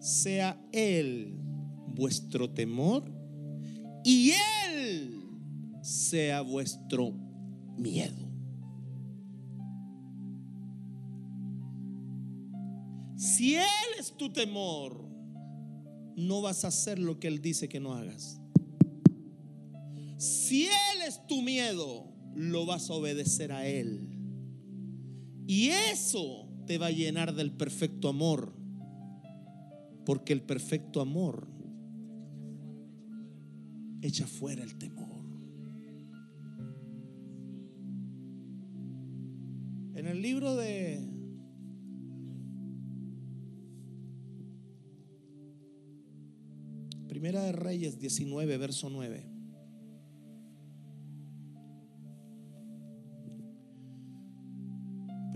[0.00, 1.38] sea Él
[1.86, 3.04] vuestro temor
[4.02, 4.32] y
[4.66, 5.22] Él
[5.82, 7.12] sea vuestro
[7.76, 8.28] miedo.
[13.16, 13.64] Si Él
[14.00, 15.08] es tu temor,
[16.16, 18.40] no vas a hacer lo que Él dice que no hagas.
[20.16, 24.08] Si Él es tu miedo, lo vas a obedecer a Él.
[25.46, 28.52] Y eso te va a llenar del perfecto amor.
[30.06, 31.48] Porque el perfecto amor
[34.00, 35.08] echa fuera el temor.
[39.96, 41.04] En el libro de
[47.08, 49.37] Primera de Reyes 19, verso 9.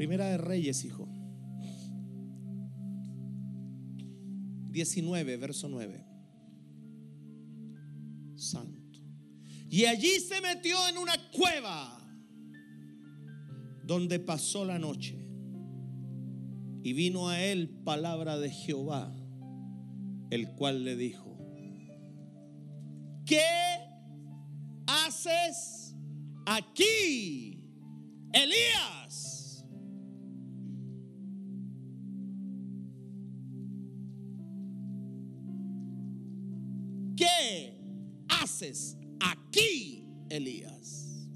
[0.03, 1.09] Primera de Reyes, hijo.
[4.73, 6.05] 19, verso 9.
[8.35, 8.99] Santo.
[9.71, 12.05] Y allí se metió en una cueva
[13.85, 15.25] donde pasó la noche.
[16.83, 19.15] Y vino a él palabra de Jehová
[20.31, 21.39] el cual le dijo,
[23.25, 23.41] ¿qué
[24.85, 25.95] haces
[26.45, 27.71] aquí,
[28.33, 29.02] Elías?
[39.21, 41.29] Aquí, Elías?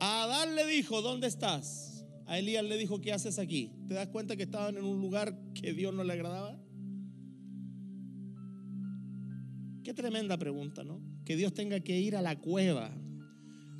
[0.00, 2.04] A Adán le dijo, ¿dónde estás?
[2.26, 3.72] A Elías le dijo, ¿qué haces aquí?
[3.88, 6.58] ¿Te das cuenta que estaban en un lugar que Dios no le agradaba?
[9.84, 11.00] Qué tremenda pregunta, ¿no?
[11.24, 12.92] Que Dios tenga que ir a la cueva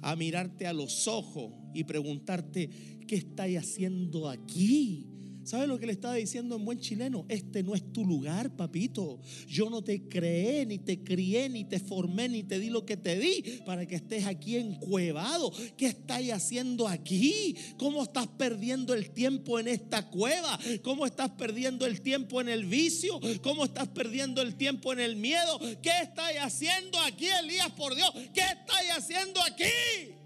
[0.03, 2.69] a mirarte a los ojos y preguntarte,
[3.07, 5.12] ¿qué estáis haciendo aquí?
[5.45, 7.25] ¿Sabes lo que le estaba diciendo en buen chileno?
[7.29, 9.21] Este no es tu lugar, papito.
[9.49, 12.97] Yo no te creé, ni te crié, ni te formé, ni te di lo que
[12.97, 15.53] te di para que estés aquí encuevado.
[15.77, 17.57] ¿Qué estáis haciendo aquí?
[17.77, 20.59] ¿Cómo estás perdiendo el tiempo en esta cueva?
[20.83, 23.21] ¿Cómo estás perdiendo el tiempo en el vicio?
[23.43, 25.59] ¿Cómo estás perdiendo el tiempo en el miedo?
[25.83, 28.11] ¿Qué estáis haciendo aquí, Elías, por Dios?
[28.33, 30.22] ¿Qué estáis haciendo aquí?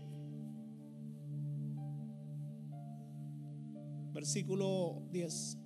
[4.16, 5.58] Versículo 10.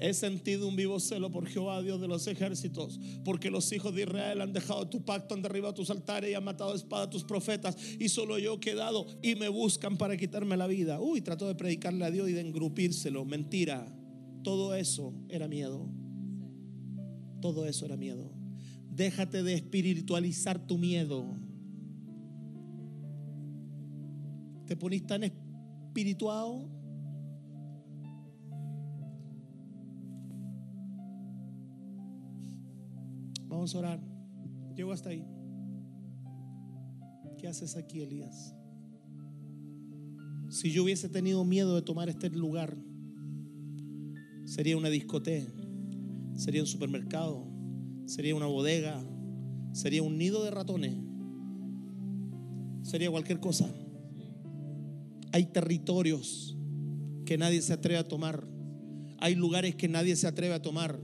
[0.00, 4.02] He sentido un vivo celo por Jehová, Dios de los ejércitos, porque los hijos de
[4.02, 7.10] Israel han dejado tu pacto, han derribado tus altares y han matado a espada a
[7.10, 11.00] tus profetas, y solo yo he quedado y me buscan para quitarme la vida.
[11.00, 13.26] Uy, trato de predicarle a Dios y de engrupírselo.
[13.26, 13.94] Mentira.
[14.42, 15.86] Todo eso era miedo.
[17.42, 18.32] Todo eso era miedo.
[18.90, 21.26] Déjate de espiritualizar tu miedo.
[24.70, 26.68] ¿Te ponís tan espirituado?
[33.48, 34.00] Vamos a orar.
[34.76, 35.26] Llego hasta ahí.
[37.36, 38.54] ¿Qué haces aquí, Elías?
[40.50, 42.76] Si yo hubiese tenido miedo de tomar este lugar,
[44.44, 45.50] sería una discoteca,
[46.34, 47.44] sería un supermercado,
[48.04, 49.02] sería una bodega,
[49.72, 50.94] sería un nido de ratones,
[52.84, 53.68] sería cualquier cosa.
[55.32, 56.56] Hay territorios
[57.24, 58.46] que nadie se atreve a tomar.
[59.18, 61.00] Hay lugares que nadie se atreve a tomar.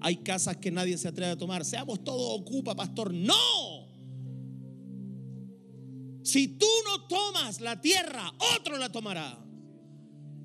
[0.00, 1.64] Hay casas que nadie se atreve a tomar.
[1.64, 3.12] Seamos todos ocupa, pastor.
[3.12, 3.88] No.
[6.22, 9.38] Si tú no tomas la tierra, otro la tomará.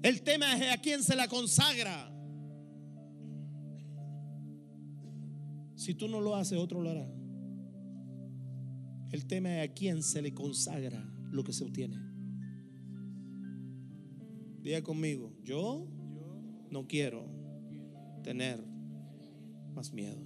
[0.02, 2.10] El tema es a quién se la consagra.
[5.76, 7.10] Si tú no lo haces, otro lo hará.
[9.12, 12.13] El tema es a quién se le consagra lo que se obtiene.
[14.64, 15.86] Diga conmigo, yo
[16.70, 17.26] no quiero
[18.24, 18.64] tener
[19.74, 20.26] más miedo.